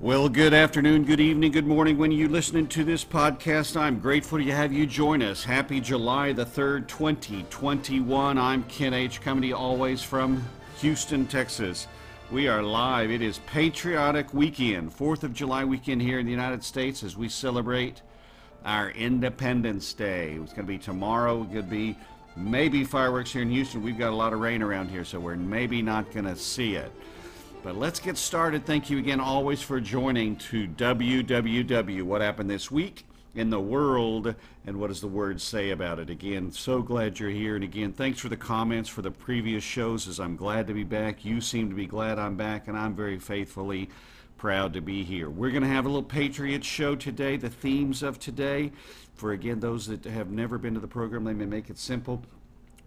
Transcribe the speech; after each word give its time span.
Well, 0.00 0.28
good 0.28 0.54
afternoon, 0.54 1.06
good 1.06 1.18
evening, 1.18 1.50
good 1.50 1.66
morning. 1.66 1.98
When 1.98 2.12
you're 2.12 2.28
listening 2.28 2.68
to 2.68 2.84
this 2.84 3.04
podcast, 3.04 3.76
I'm 3.76 3.98
grateful 3.98 4.38
to 4.38 4.44
have 4.52 4.72
you 4.72 4.86
join 4.86 5.22
us. 5.22 5.42
Happy 5.42 5.80
July 5.80 6.32
the 6.32 6.46
3rd, 6.46 6.86
2021. 6.86 8.38
I'm 8.38 8.62
Ken 8.68 8.94
H. 8.94 9.18
you 9.26 9.56
always 9.56 10.00
from 10.00 10.44
Houston, 10.78 11.26
Texas. 11.26 11.88
We 12.30 12.46
are 12.46 12.62
live. 12.62 13.10
It 13.10 13.22
is 13.22 13.40
Patriotic 13.48 14.32
Weekend, 14.32 14.96
4th 14.96 15.24
of 15.24 15.34
July 15.34 15.64
weekend 15.64 16.00
here 16.00 16.20
in 16.20 16.26
the 16.26 16.30
United 16.30 16.62
States 16.62 17.02
as 17.02 17.16
we 17.16 17.28
celebrate 17.28 18.02
our 18.64 18.90
Independence 18.90 19.92
Day. 19.94 20.38
It's 20.40 20.52
going 20.52 20.64
to 20.64 20.72
be 20.72 20.78
tomorrow. 20.78 21.42
It 21.42 21.52
could 21.52 21.68
be 21.68 21.98
maybe 22.36 22.84
fireworks 22.84 23.32
here 23.32 23.42
in 23.42 23.50
Houston. 23.50 23.82
We've 23.82 23.98
got 23.98 24.12
a 24.12 24.16
lot 24.16 24.32
of 24.32 24.38
rain 24.38 24.62
around 24.62 24.90
here, 24.90 25.04
so 25.04 25.18
we're 25.18 25.34
maybe 25.34 25.82
not 25.82 26.12
going 26.12 26.26
to 26.26 26.36
see 26.36 26.76
it. 26.76 26.92
But 27.68 27.76
let's 27.76 28.00
get 28.00 28.16
started. 28.16 28.64
Thank 28.64 28.88
you 28.88 28.96
again, 28.96 29.20
always, 29.20 29.60
for 29.60 29.78
joining 29.78 30.36
to 30.36 30.66
WWW. 30.68 32.02
What 32.02 32.22
happened 32.22 32.48
this 32.48 32.70
week 32.70 33.04
in 33.34 33.50
the 33.50 33.60
world, 33.60 34.34
and 34.66 34.80
what 34.80 34.86
does 34.86 35.02
the 35.02 35.06
word 35.06 35.38
say 35.38 35.68
about 35.68 35.98
it? 35.98 36.08
Again, 36.08 36.50
so 36.50 36.80
glad 36.80 37.20
you're 37.20 37.28
here. 37.28 37.56
And 37.56 37.62
again, 37.64 37.92
thanks 37.92 38.20
for 38.20 38.30
the 38.30 38.38
comments 38.38 38.88
for 38.88 39.02
the 39.02 39.10
previous 39.10 39.62
shows, 39.62 40.08
as 40.08 40.18
I'm 40.18 40.34
glad 40.34 40.66
to 40.68 40.72
be 40.72 40.82
back. 40.82 41.26
You 41.26 41.42
seem 41.42 41.68
to 41.68 41.74
be 41.74 41.84
glad 41.84 42.18
I'm 42.18 42.36
back, 42.36 42.68
and 42.68 42.78
I'm 42.78 42.94
very 42.96 43.18
faithfully 43.18 43.90
proud 44.38 44.72
to 44.72 44.80
be 44.80 45.04
here. 45.04 45.28
We're 45.28 45.50
going 45.50 45.62
to 45.62 45.68
have 45.68 45.84
a 45.84 45.88
little 45.88 46.02
Patriot 46.02 46.64
show 46.64 46.96
today. 46.96 47.36
The 47.36 47.50
themes 47.50 48.02
of 48.02 48.18
today, 48.18 48.72
for 49.14 49.32
again, 49.32 49.60
those 49.60 49.86
that 49.88 50.06
have 50.06 50.30
never 50.30 50.56
been 50.56 50.72
to 50.72 50.80
the 50.80 50.88
program, 50.88 51.26
let 51.26 51.36
me 51.36 51.44
make 51.44 51.68
it 51.68 51.76
simple. 51.76 52.22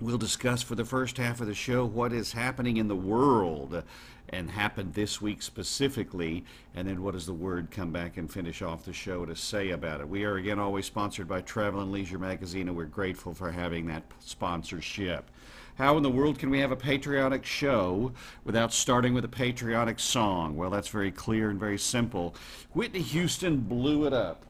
We'll 0.01 0.17
discuss 0.17 0.63
for 0.63 0.73
the 0.73 0.83
first 0.83 1.17
half 1.17 1.41
of 1.41 1.47
the 1.47 1.53
show 1.53 1.85
what 1.85 2.11
is 2.11 2.33
happening 2.33 2.77
in 2.77 2.87
the 2.87 2.95
world 2.95 3.83
and 4.29 4.49
happened 4.49 4.95
this 4.95 5.21
week 5.21 5.43
specifically, 5.43 6.43
and 6.73 6.87
then 6.87 7.03
what 7.03 7.13
does 7.13 7.27
the 7.27 7.33
word 7.33 7.69
come 7.69 7.91
back 7.91 8.17
and 8.17 8.31
finish 8.31 8.63
off 8.63 8.83
the 8.83 8.93
show 8.93 9.27
to 9.27 9.35
say 9.35 9.69
about 9.69 10.01
it. 10.01 10.09
We 10.09 10.23
are 10.23 10.37
again 10.37 10.57
always 10.57 10.87
sponsored 10.87 11.27
by 11.27 11.41
Travel 11.41 11.81
and 11.81 11.91
Leisure 11.91 12.17
Magazine, 12.17 12.67
and 12.67 12.75
we're 12.75 12.85
grateful 12.85 13.35
for 13.35 13.51
having 13.51 13.85
that 13.87 14.01
sponsorship. 14.19 15.29
How 15.75 15.97
in 15.97 16.03
the 16.03 16.09
world 16.09 16.39
can 16.39 16.49
we 16.49 16.61
have 16.61 16.71
a 16.71 16.75
patriotic 16.75 17.45
show 17.45 18.11
without 18.43 18.73
starting 18.73 19.13
with 19.13 19.25
a 19.25 19.29
patriotic 19.29 19.99
song? 19.99 20.57
Well, 20.57 20.71
that's 20.71 20.87
very 20.87 21.11
clear 21.11 21.51
and 21.51 21.59
very 21.59 21.77
simple. 21.77 22.33
Whitney 22.73 23.01
Houston 23.01 23.57
blew 23.57 24.07
it 24.07 24.13
up, 24.13 24.47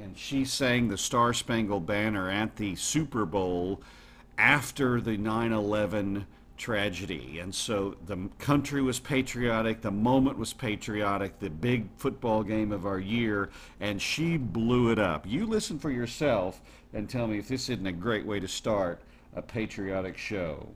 and 0.00 0.18
she 0.18 0.44
sang 0.44 0.88
the 0.88 0.98
Star 0.98 1.32
Spangled 1.32 1.86
Banner 1.86 2.28
at 2.28 2.56
the 2.56 2.74
Super 2.74 3.24
Bowl 3.24 3.80
after 4.40 5.02
the 5.02 5.18
9 5.18 5.52
11 5.52 6.26
tragedy. 6.56 7.38
And 7.40 7.54
so 7.54 7.96
the 8.06 8.28
country 8.38 8.80
was 8.80 8.98
patriotic, 8.98 9.82
the 9.82 9.90
moment 9.90 10.38
was 10.38 10.54
patriotic, 10.54 11.38
the 11.38 11.50
big 11.50 11.88
football 11.98 12.42
game 12.42 12.72
of 12.72 12.86
our 12.86 12.98
year, 12.98 13.50
and 13.80 14.00
she 14.00 14.38
blew 14.38 14.90
it 14.90 14.98
up. 14.98 15.26
You 15.26 15.46
listen 15.46 15.78
for 15.78 15.90
yourself 15.90 16.62
and 16.94 17.08
tell 17.08 17.26
me 17.26 17.38
if 17.38 17.48
this 17.48 17.68
isn't 17.68 17.86
a 17.86 17.92
great 17.92 18.24
way 18.24 18.40
to 18.40 18.48
start 18.48 19.02
a 19.36 19.42
patriotic 19.42 20.16
show. 20.16 20.68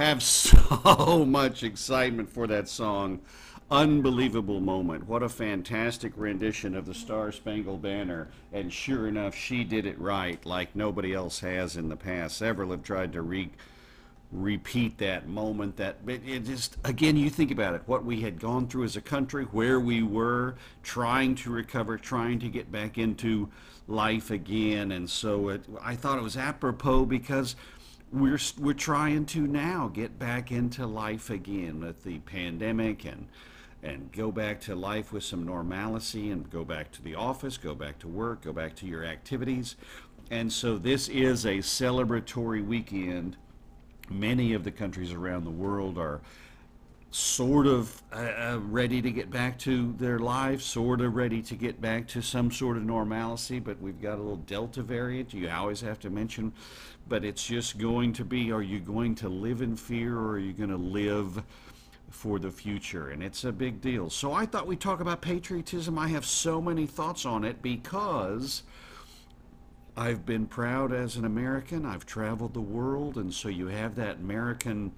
Have 0.00 0.22
so 0.22 1.26
much 1.26 1.62
excitement 1.62 2.30
for 2.30 2.46
that 2.46 2.68
song. 2.68 3.20
Unbelievable 3.70 4.58
moment. 4.58 5.06
What 5.06 5.22
a 5.22 5.28
fantastic 5.28 6.12
rendition 6.16 6.74
of 6.74 6.86
the 6.86 6.94
Star 6.94 7.30
Spangled 7.30 7.82
Banner. 7.82 8.28
And 8.52 8.72
sure 8.72 9.06
enough, 9.06 9.34
she 9.34 9.62
did 9.62 9.84
it 9.84 10.00
right 10.00 10.44
like 10.46 10.74
nobody 10.74 11.12
else 11.12 11.40
has 11.40 11.76
in 11.76 11.90
the 11.90 11.96
past. 11.96 12.38
Several 12.38 12.70
have 12.70 12.82
tried 12.82 13.12
to 13.12 13.20
re- 13.20 13.50
repeat 14.32 14.96
that 14.98 15.28
moment 15.28 15.76
that 15.76 15.96
it 16.06 16.44
just 16.44 16.76
again 16.84 17.16
you 17.16 17.28
think 17.28 17.50
about 17.50 17.74
it 17.74 17.82
what 17.86 18.04
we 18.04 18.20
had 18.20 18.38
gone 18.38 18.68
through 18.68 18.84
as 18.84 18.94
a 18.94 19.00
country 19.00 19.42
where 19.46 19.80
we 19.80 20.04
were 20.04 20.54
trying 20.84 21.34
to 21.34 21.50
recover 21.50 21.98
trying 21.98 22.38
to 22.38 22.48
get 22.48 22.70
back 22.70 22.96
into 22.96 23.48
life 23.88 24.30
again 24.30 24.92
and 24.92 25.10
so 25.10 25.48
it, 25.48 25.64
i 25.82 25.96
thought 25.96 26.16
it 26.16 26.22
was 26.22 26.36
apropos 26.36 27.04
because 27.04 27.56
we're 28.12 28.38
we're 28.58 28.72
trying 28.72 29.24
to 29.24 29.46
now 29.46 29.88
get 29.88 30.18
back 30.18 30.50
into 30.50 30.86
life 30.86 31.30
again 31.30 31.80
with 31.80 32.02
the 32.04 32.18
pandemic 32.20 33.04
and 33.04 33.28
and 33.82 34.12
go 34.12 34.30
back 34.30 34.60
to 34.60 34.74
life 34.74 35.12
with 35.12 35.24
some 35.24 35.44
normalcy 35.44 36.30
and 36.30 36.50
go 36.50 36.64
back 36.64 36.92
to 36.92 37.02
the 37.02 37.14
office, 37.14 37.56
go 37.56 37.74
back 37.74 37.98
to 37.98 38.08
work, 38.08 38.42
go 38.42 38.52
back 38.52 38.76
to 38.76 38.86
your 38.86 39.04
activities. 39.04 39.76
And 40.30 40.52
so 40.52 40.76
this 40.76 41.08
is 41.08 41.46
a 41.46 41.58
celebratory 41.58 42.64
weekend. 42.64 43.36
Many 44.10 44.52
of 44.52 44.64
the 44.64 44.70
countries 44.70 45.12
around 45.12 45.44
the 45.44 45.50
world 45.50 45.96
are 45.96 46.20
sort 47.10 47.66
of 47.66 48.02
uh, 48.12 48.16
uh, 48.16 48.60
ready 48.62 49.02
to 49.02 49.10
get 49.10 49.30
back 49.30 49.58
to 49.58 49.92
their 49.98 50.20
lives, 50.20 50.64
sort 50.64 51.00
of 51.00 51.16
ready 51.16 51.42
to 51.42 51.56
get 51.56 51.80
back 51.80 52.06
to 52.06 52.22
some 52.22 52.50
sort 52.52 52.76
of 52.76 52.84
normalcy, 52.84 53.58
but 53.58 53.80
we've 53.80 54.00
got 54.00 54.14
a 54.14 54.22
little 54.22 54.36
Delta 54.36 54.82
variant. 54.82 55.34
You 55.34 55.50
always 55.50 55.80
have 55.80 55.98
to 56.00 56.10
mention, 56.10 56.52
but 57.08 57.24
it's 57.24 57.44
just 57.44 57.78
going 57.78 58.12
to 58.12 58.24
be 58.24 58.52
are 58.52 58.62
you 58.62 58.78
going 58.78 59.16
to 59.16 59.28
live 59.28 59.60
in 59.60 59.76
fear 59.76 60.16
or 60.16 60.32
are 60.32 60.38
you 60.38 60.52
going 60.52 60.70
to 60.70 60.76
live 60.76 61.42
for 62.10 62.38
the 62.38 62.50
future? 62.50 63.10
And 63.10 63.24
it's 63.24 63.42
a 63.42 63.52
big 63.52 63.80
deal. 63.80 64.08
So 64.08 64.32
I 64.32 64.46
thought 64.46 64.68
we'd 64.68 64.80
talk 64.80 65.00
about 65.00 65.20
patriotism. 65.20 65.98
I 65.98 66.08
have 66.08 66.24
so 66.24 66.60
many 66.60 66.86
thoughts 66.86 67.26
on 67.26 67.44
it 67.44 67.60
because. 67.62 68.62
I've 69.96 70.24
been 70.24 70.46
proud 70.46 70.94
as 70.94 71.16
an 71.16 71.24
American. 71.26 71.84
I've 71.84 72.06
traveled 72.06 72.54
the 72.54 72.60
world, 72.60 73.16
and 73.16 73.34
so 73.34 73.48
you 73.48 73.66
have 73.66 73.96
that 73.96 74.18
American 74.18 74.92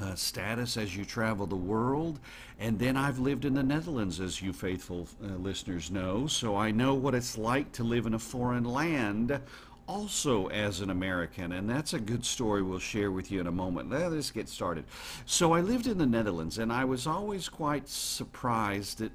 uh, 0.00 0.14
status 0.14 0.76
as 0.76 0.96
you 0.96 1.04
travel 1.04 1.46
the 1.46 1.56
world. 1.56 2.18
And 2.58 2.78
then 2.78 2.96
I've 2.96 3.18
lived 3.18 3.44
in 3.44 3.54
the 3.54 3.62
Netherlands, 3.62 4.20
as 4.20 4.40
you 4.40 4.52
faithful 4.52 5.08
uh, 5.22 5.28
listeners 5.36 5.90
know, 5.90 6.26
so 6.26 6.56
I 6.56 6.70
know 6.70 6.94
what 6.94 7.14
it's 7.14 7.36
like 7.36 7.72
to 7.72 7.84
live 7.84 8.06
in 8.06 8.14
a 8.14 8.18
foreign 8.18 8.64
land 8.64 9.40
also 9.88 10.46
as 10.46 10.80
an 10.80 10.90
American, 10.90 11.52
and 11.52 11.68
that's 11.68 11.92
a 11.92 11.98
good 11.98 12.24
story 12.24 12.62
we'll 12.62 12.78
share 12.78 13.10
with 13.10 13.30
you 13.30 13.40
in 13.40 13.46
a 13.46 13.52
moment. 13.52 13.90
Let's 13.90 14.30
get 14.30 14.48
started. 14.48 14.84
So 15.26 15.52
I 15.52 15.60
lived 15.60 15.86
in 15.86 15.98
the 15.98 16.06
Netherlands, 16.06 16.58
and 16.58 16.72
I 16.72 16.84
was 16.84 17.06
always 17.06 17.48
quite 17.48 17.88
surprised 17.88 18.98
that 18.98 19.12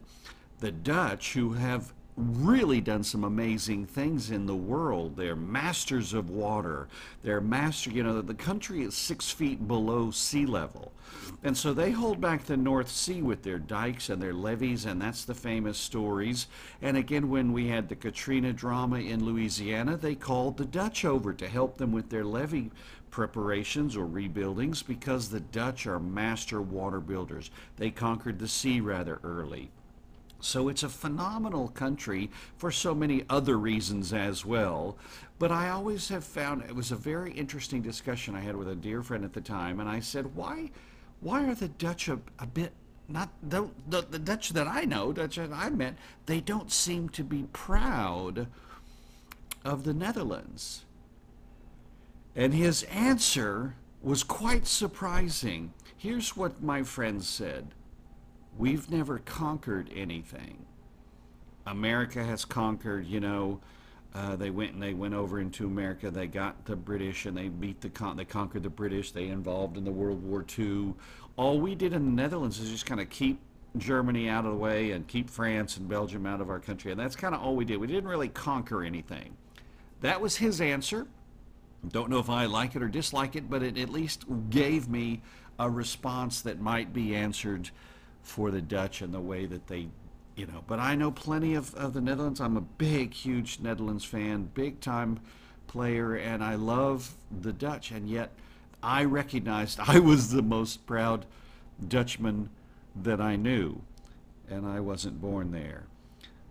the 0.60 0.72
Dutch, 0.72 1.34
who 1.34 1.54
have 1.54 1.94
really 2.18 2.82
done 2.82 3.04
some 3.04 3.24
amazing 3.24 3.86
things 3.86 4.32
in 4.32 4.48
the 4.48 4.56
world. 4.56 5.16
They're 5.16 5.36
masters 5.36 6.14
of 6.14 6.32
water. 6.32 6.88
They're 7.22 7.40
master, 7.40 7.92
you 7.92 8.02
know, 8.02 8.22
the 8.22 8.34
country 8.34 8.82
is 8.82 8.96
six 8.96 9.30
feet 9.30 9.68
below 9.68 10.10
sea 10.10 10.48
level. 10.48 10.92
And 11.44 11.56
so 11.56 11.74
they 11.74 11.92
hold 11.92 12.20
back 12.20 12.44
the 12.44 12.58
North 12.58 12.90
Sea 12.90 13.22
with 13.22 13.44
their 13.44 13.60
dikes 13.60 14.10
and 14.10 14.20
their 14.20 14.34
levees, 14.34 14.86
and 14.86 15.00
that's 15.00 15.26
the 15.26 15.36
famous 15.36 15.78
stories. 15.78 16.48
And 16.82 16.98
again, 16.98 17.30
when 17.30 17.54
we 17.54 17.68
had 17.68 17.88
the 17.88 17.96
Katrina 17.96 18.52
drama 18.52 18.98
in 18.98 19.24
Louisiana, 19.24 19.96
they 19.96 20.16
called 20.16 20.58
the 20.58 20.66
Dutch 20.66 21.06
over 21.06 21.34
to 21.34 21.48
help 21.48 21.78
them 21.78 21.92
with 21.92 22.10
their 22.10 22.26
levee 22.26 22.72
preparations 23.12 23.96
or 23.96 24.08
rebuildings 24.08 24.86
because 24.86 25.30
the 25.30 25.40
Dutch 25.40 25.86
are 25.86 26.00
master 26.00 26.62
water 26.62 27.00
builders. 27.00 27.52
They 27.78 27.92
conquered 27.92 28.40
the 28.40 28.48
sea 28.48 28.82
rather 28.82 29.20
early. 29.24 29.70
So 30.40 30.70
it's 30.70 30.84
a 30.84 30.90
phenomenal 30.90 31.70
country 31.70 32.30
for 32.58 32.72
so 32.72 32.94
many 32.94 33.26
other 33.30 33.58
reasons 33.58 34.14
as 34.14 34.46
well. 34.46 34.98
But 35.40 35.52
I 35.52 35.70
always 35.70 36.10
have 36.10 36.24
found 36.24 36.64
it 36.64 36.76
was 36.76 36.92
a 36.92 36.96
very 36.96 37.32
interesting 37.32 37.82
discussion 37.82 38.36
I 38.36 38.42
had 38.42 38.56
with 38.56 38.70
a 38.70 38.76
dear 38.76 39.02
friend 39.02 39.24
at 39.24 39.34
the 39.34 39.42
time, 39.42 39.80
and 39.80 39.90
I 39.90 40.00
said, 40.00 40.36
why, 40.36 40.72
why 41.22 41.48
are 41.48 41.56
the 41.56 41.68
Dutch 41.68 42.08
a, 42.08 42.20
a 42.40 42.46
bit 42.46 42.72
not 43.10 43.30
the, 43.42 43.70
the, 43.88 44.02
the 44.02 44.20
Dutch 44.20 44.50
that 44.50 44.68
I 44.68 44.84
know, 44.84 45.14
Dutch 45.14 45.38
that 45.38 45.54
I 45.54 45.70
met, 45.70 45.96
they 46.26 46.42
don't 46.42 46.72
seem 46.72 47.10
to 47.10 47.24
be 47.24 47.46
proud 47.54 48.48
of 49.64 49.84
the 49.84 49.94
Netherlands. 49.94 50.84
And 52.36 52.54
his 52.54 52.84
answer 52.84 53.76
was 54.02 54.24
quite 54.24 54.68
surprising. 54.68 55.74
Here's 55.98 56.36
what 56.36 56.62
my 56.62 56.84
friend 56.84 57.24
said. 57.24 57.70
We've 58.58 58.90
never 58.90 59.20
conquered 59.20 59.92
anything. 59.96 60.66
America 61.66 62.24
has 62.24 62.46
conquered, 62.46 63.06
you 63.06 63.20
know, 63.20 63.60
uh, 64.16 64.36
they 64.36 64.50
went 64.50 64.74
and 64.74 64.82
they 64.82 64.94
went 64.94 65.14
over 65.14 65.40
into 65.40 65.68
America. 65.68 66.10
They 66.10 66.28
got 66.28 66.66
the 66.66 66.76
British 66.76 67.26
and 67.26 67.38
they 67.38 67.50
beat 67.50 67.82
the 67.82 67.90
con- 67.90 68.18
they 68.18 68.26
conquered 68.26 68.64
the 68.64 68.70
British. 68.70 69.12
They 69.12 69.28
involved 69.28 69.78
in 69.78 69.84
the 69.84 69.92
World 69.92 70.24
War 70.24 70.44
II. 70.58 70.96
All 71.36 71.60
we 71.60 71.76
did 71.76 71.94
in 71.94 72.06
the 72.06 72.22
Netherlands 72.22 72.60
is 72.60 72.72
just 72.72 72.86
kind 72.86 73.00
of 73.00 73.10
keep 73.10 73.40
Germany 73.78 74.28
out 74.28 74.46
of 74.46 74.52
the 74.52 74.58
way 74.58 74.92
and 74.92 75.08
keep 75.08 75.30
France 75.30 75.78
and 75.78 75.88
Belgium 75.88 76.26
out 76.26 76.42
of 76.42 76.50
our 76.50 76.60
country, 76.60 76.92
and 76.92 77.00
that's 77.00 77.16
kind 77.16 77.36
of 77.36 77.42
all 77.42 77.56
we 77.56 77.66
did. 77.66 77.78
We 77.78 77.86
didn't 77.86 78.10
really 78.10 78.30
conquer 78.30 78.84
anything. 78.84 79.38
That 80.02 80.20
was 80.20 80.38
his 80.38 80.62
answer. 80.62 81.06
Don't 81.90 82.10
know 82.10 82.20
if 82.20 82.30
I 82.30 82.46
like 82.46 82.76
it 82.76 82.82
or 82.82 82.88
dislike 82.88 83.36
it, 83.36 83.50
but 83.50 83.62
it 83.62 83.78
at 83.78 83.90
least 83.90 84.26
gave 84.50 84.88
me 84.88 85.22
a 85.60 85.70
response 85.70 86.42
that 86.42 86.60
might 86.60 86.92
be 86.92 87.16
answered 87.16 87.70
for 88.28 88.52
the 88.52 88.62
Dutch 88.62 89.02
and 89.02 89.14
the 89.14 89.22
way 89.22 89.46
that 89.46 89.68
they, 89.68 89.88
you 90.36 90.46
know. 90.46 90.62
But 90.68 90.80
I 90.80 90.96
know 90.96 91.12
plenty 91.12 91.56
of, 91.56 91.74
of 91.76 91.94
the 91.94 92.02
Netherlands. 92.02 92.42
I'm 92.42 92.58
a 92.58 92.62
big, 92.62 93.14
huge 93.14 93.60
Netherlands 93.62 94.04
fan, 94.04 94.50
big 94.54 94.82
time 94.82 95.22
player, 95.68 96.16
and 96.16 96.44
I 96.44 96.56
love 96.56 97.16
the 97.42 97.54
Dutch. 97.54 97.92
And 97.92 98.10
yet, 98.10 98.32
I 98.84 99.06
recognized 99.06 99.80
I 99.80 100.00
was 100.00 100.32
the 100.32 100.42
most 100.42 100.86
proud 100.86 101.26
Dutchman 101.88 102.50
that 103.02 103.22
I 103.22 103.38
knew, 103.38 103.82
and 104.50 104.68
I 104.68 104.82
wasn't 104.82 105.22
born 105.22 105.52
there. 105.52 105.86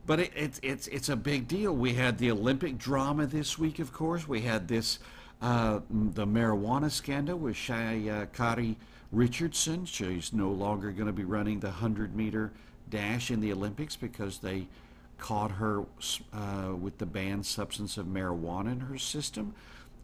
But 0.06 0.20
it, 0.20 0.32
it, 0.34 0.61
it's 0.62 0.87
it's 0.88 1.08
a 1.11 1.17
big 1.17 1.46
deal. 1.46 1.75
We 1.75 1.94
had 1.94 2.17
the 2.17 2.31
Olympic 2.31 2.78
drama 2.78 3.26
this 3.26 3.58
week, 3.58 3.81
of 3.81 3.93
course. 3.93 4.26
We 4.26 4.40
had 4.40 4.67
this 4.67 4.99
uh, 5.43 5.81
the 5.90 6.26
marijuana 6.26 6.90
scandal 6.90 7.38
with 7.38 7.56
Sha'Carri 7.56 8.76
Richardson. 9.17 9.87
She's 9.87 10.35
no 10.35 10.51
longer 10.51 10.93
going 10.93 11.07
to 11.07 11.13
be 11.13 11.25
running 11.25 11.61
the 11.61 11.69
100 11.69 12.15
meter 12.15 12.53
dash 12.91 13.31
in 13.31 13.41
the 13.41 13.51
Olympics 13.51 13.97
because 13.97 14.39
they 14.39 14.69
caught 15.17 15.51
her 15.53 15.85
uh, 16.35 16.75
with 16.79 16.99
the 16.99 17.07
banned 17.07 17.47
substance 17.47 17.97
of 17.97 18.07
marijuana 18.07 18.73
in 18.73 18.81
her 18.81 18.99
system. 18.99 19.55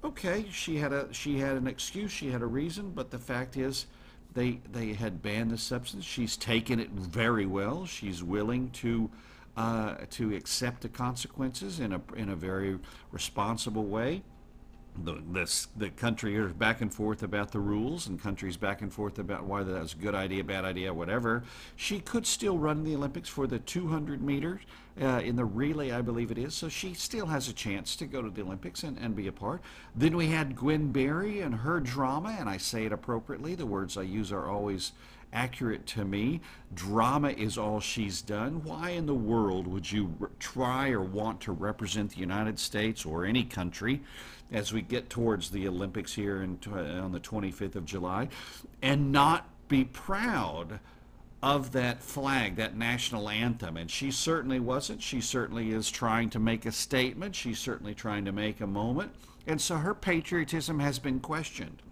Okay, 0.02 0.46
she 0.50 0.78
had 0.78 0.94
a 0.94 1.12
she 1.12 1.38
had 1.38 1.56
an 1.56 1.66
excuse, 1.66 2.10
she 2.10 2.30
had 2.30 2.40
a 2.40 2.46
reason, 2.46 2.90
but 2.90 3.10
the 3.10 3.18
fact 3.18 3.58
is 3.58 3.86
they 4.32 4.60
they 4.72 4.94
had 4.94 5.22
banned 5.22 5.50
the 5.50 5.58
substance. 5.58 6.04
She's 6.04 6.36
taken 6.38 6.80
it 6.80 6.90
very 6.90 7.44
well. 7.44 7.84
She's 7.84 8.22
willing 8.22 8.70
to 8.70 9.10
uh, 9.58 9.96
to 10.10 10.34
accept 10.34 10.80
the 10.80 10.88
consequences 10.88 11.80
in 11.80 11.92
a 11.92 12.00
in 12.16 12.30
a 12.30 12.34
very 12.34 12.78
responsible 13.12 13.84
way 13.84 14.22
the, 14.96 15.22
this, 15.30 15.68
the 15.76 15.90
country 15.90 16.36
is 16.36 16.52
back 16.52 16.80
and 16.80 16.92
forth 16.92 17.22
about 17.22 17.50
the 17.50 17.60
rules 17.60 18.06
and 18.06 18.20
countries 18.20 18.56
back 18.56 18.82
and 18.82 18.92
forth 18.92 19.18
about 19.18 19.46
whether 19.46 19.72
that's 19.72 19.94
a 19.94 19.96
good 19.96 20.14
idea, 20.14 20.44
bad 20.44 20.64
idea, 20.64 20.92
whatever. 20.92 21.44
She 21.76 22.00
could 22.00 22.26
still 22.26 22.58
run 22.58 22.84
the 22.84 22.94
Olympics 22.94 23.28
for 23.28 23.46
the 23.46 23.58
200 23.58 24.22
meters 24.22 24.60
uh, 25.00 25.22
in 25.24 25.36
the 25.36 25.44
relay, 25.44 25.92
I 25.92 26.02
believe 26.02 26.30
it 26.30 26.38
is. 26.38 26.54
So 26.54 26.68
she 26.68 26.92
still 26.92 27.26
has 27.26 27.48
a 27.48 27.52
chance 27.52 27.96
to 27.96 28.06
go 28.06 28.20
to 28.20 28.28
the 28.28 28.42
Olympics 28.42 28.82
and, 28.82 28.98
and 28.98 29.16
be 29.16 29.28
a 29.28 29.32
part. 29.32 29.62
Then 29.96 30.16
we 30.16 30.26
had 30.28 30.54
Gwen 30.54 30.92
Berry 30.92 31.40
and 31.40 31.54
her 31.54 31.80
drama, 31.80 32.36
and 32.38 32.48
I 32.48 32.58
say 32.58 32.84
it 32.84 32.92
appropriately. 32.92 33.54
The 33.54 33.66
words 33.66 33.96
I 33.96 34.02
use 34.02 34.30
are 34.30 34.48
always 34.48 34.92
accurate 35.32 35.86
to 35.86 36.04
me. 36.04 36.40
Drama 36.74 37.30
is 37.30 37.56
all 37.56 37.80
she's 37.80 38.22
done. 38.22 38.62
Why 38.64 38.90
in 38.90 39.06
the 39.06 39.14
world 39.14 39.66
would 39.66 39.90
you 39.90 40.30
try 40.38 40.90
or 40.90 41.02
want 41.02 41.40
to 41.42 41.52
represent 41.52 42.10
the 42.12 42.20
United 42.20 42.58
States 42.58 43.04
or 43.04 43.24
any 43.24 43.44
country 43.44 44.02
as 44.50 44.72
we 44.72 44.82
get 44.82 45.08
towards 45.08 45.50
the 45.50 45.66
Olympics 45.66 46.14
here 46.14 46.42
in, 46.42 46.58
on 46.74 47.12
the 47.12 47.20
25th 47.20 47.76
of 47.76 47.84
July 47.84 48.28
and 48.80 49.12
not 49.12 49.48
be 49.68 49.84
proud? 49.84 50.80
of 51.42 51.72
that 51.72 52.00
flag, 52.00 52.54
that 52.54 52.76
national 52.76 53.28
anthem. 53.28 53.76
And 53.76 53.90
she 53.90 54.12
certainly 54.12 54.60
wasn't. 54.60 55.02
She 55.02 55.20
certainly 55.20 55.72
is 55.72 55.90
trying 55.90 56.30
to 56.30 56.38
make 56.38 56.66
a 56.66 56.70
statement. 56.70 57.34
She's 57.34 57.58
certainly 57.58 57.94
trying 57.94 58.24
to 58.26 58.32
make 58.32 58.60
a 58.60 58.66
moment. 58.68 59.12
And 59.48 59.60
so 59.60 59.74
her 59.78 59.92
patriotism 59.92 60.78
has 60.78 61.00
been 61.00 61.18
questioned 61.18 61.82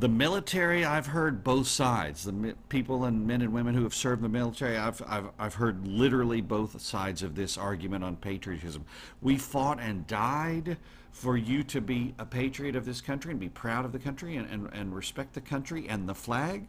the 0.00 0.08
military 0.08 0.82
i've 0.82 1.06
heard 1.06 1.44
both 1.44 1.66
sides. 1.66 2.24
The 2.24 2.54
people 2.70 3.04
and 3.04 3.26
men 3.26 3.42
and 3.42 3.52
women 3.52 3.74
who 3.74 3.82
have 3.82 3.94
served 3.94 4.20
in 4.20 4.22
the 4.22 4.38
military 4.38 4.78
I've, 4.78 5.02
I've, 5.06 5.28
I've 5.38 5.54
heard 5.54 5.86
literally 5.86 6.40
both 6.40 6.80
sides 6.80 7.22
of 7.22 7.34
this 7.34 7.58
argument 7.58 8.02
on 8.02 8.16
patriotism. 8.16 8.86
We 9.20 9.36
fought 9.36 9.78
and 9.78 10.06
died 10.06 10.78
for 11.12 11.36
you 11.36 11.62
to 11.64 11.82
be 11.82 12.14
a 12.18 12.24
patriot 12.24 12.76
of 12.76 12.86
this 12.86 13.02
country 13.02 13.32
and 13.32 13.38
be 13.38 13.50
proud 13.50 13.84
of 13.84 13.92
the 13.92 13.98
country 13.98 14.36
and, 14.36 14.48
and, 14.50 14.70
and 14.72 14.94
respect 14.94 15.34
the 15.34 15.40
country 15.40 15.86
and 15.88 16.08
the 16.08 16.14
flag. 16.14 16.66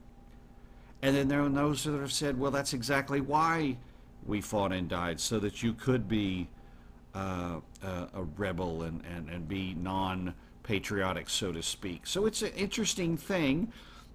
And 1.01 1.15
then 1.15 1.29
there 1.29 1.41
are 1.41 1.49
those 1.49 1.85
that 1.85 1.97
have 1.97 2.11
said 2.11 2.37
well 2.37 2.51
that's 2.51 2.73
exactly 2.73 3.21
why 3.21 3.77
we 4.25 4.41
fought 4.41 4.73
and 4.73 4.89
died 4.89 5.21
so 5.21 5.39
that 5.39 5.63
you 5.63 5.73
could 5.73 6.09
be 6.09 6.49
uh, 7.15 7.61
a, 7.81 8.07
a 8.13 8.23
rebel 8.35 8.83
and, 8.83 9.01
and, 9.05 9.29
and 9.29 9.47
be 9.47 9.73
non 9.73 10.33
patriotic, 10.71 11.29
so 11.29 11.51
to 11.51 11.61
speak. 11.61 12.07
So 12.07 12.25
it's 12.25 12.41
an 12.41 12.53
interesting 12.55 13.17
thing. 13.17 13.73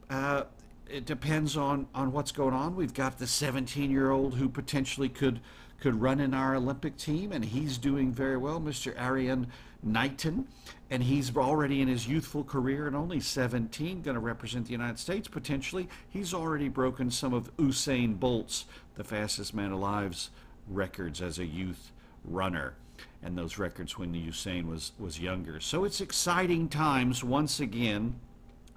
Uh, 0.08 0.44
it 0.88 1.04
depends 1.04 1.54
on, 1.54 1.86
on 1.94 2.12
what's 2.12 2.32
going 2.32 2.54
on. 2.54 2.74
We've 2.74 2.94
got 2.94 3.18
the 3.18 3.26
17 3.26 3.90
year 3.90 4.10
old 4.10 4.36
who 4.36 4.48
potentially 4.48 5.10
could 5.10 5.40
could 5.78 6.00
run 6.00 6.18
in 6.20 6.32
our 6.32 6.54
Olympic 6.56 6.96
team, 6.96 7.32
and 7.32 7.44
he's 7.44 7.76
doing 7.76 8.10
very 8.10 8.38
well, 8.38 8.58
Mr. 8.58 8.96
Erriyon 8.96 9.48
Knighton. 9.82 10.48
And 10.88 11.02
he's 11.02 11.36
already 11.36 11.82
in 11.82 11.88
his 11.88 12.08
youthful 12.08 12.42
career 12.42 12.86
and 12.86 12.96
only 12.96 13.20
17, 13.20 14.00
going 14.00 14.14
to 14.14 14.20
represent 14.20 14.64
the 14.64 14.72
United 14.72 14.98
States 14.98 15.28
potentially. 15.28 15.90
He's 16.08 16.32
already 16.32 16.70
broken 16.70 17.10
some 17.10 17.34
of 17.34 17.54
Usain 17.58 18.18
Bolt's, 18.18 18.64
the 18.94 19.04
fastest 19.04 19.52
man 19.52 19.72
alive's, 19.72 20.30
records 20.66 21.20
as 21.20 21.38
a 21.38 21.44
youth 21.44 21.92
runner 22.24 22.76
and 23.22 23.36
those 23.36 23.58
records 23.58 23.98
when 23.98 24.12
Usain 24.12 24.66
was, 24.66 24.92
was 24.98 25.20
younger. 25.20 25.60
So 25.60 25.84
it's 25.84 26.00
exciting 26.00 26.68
times 26.68 27.22
once 27.24 27.60
again. 27.60 28.20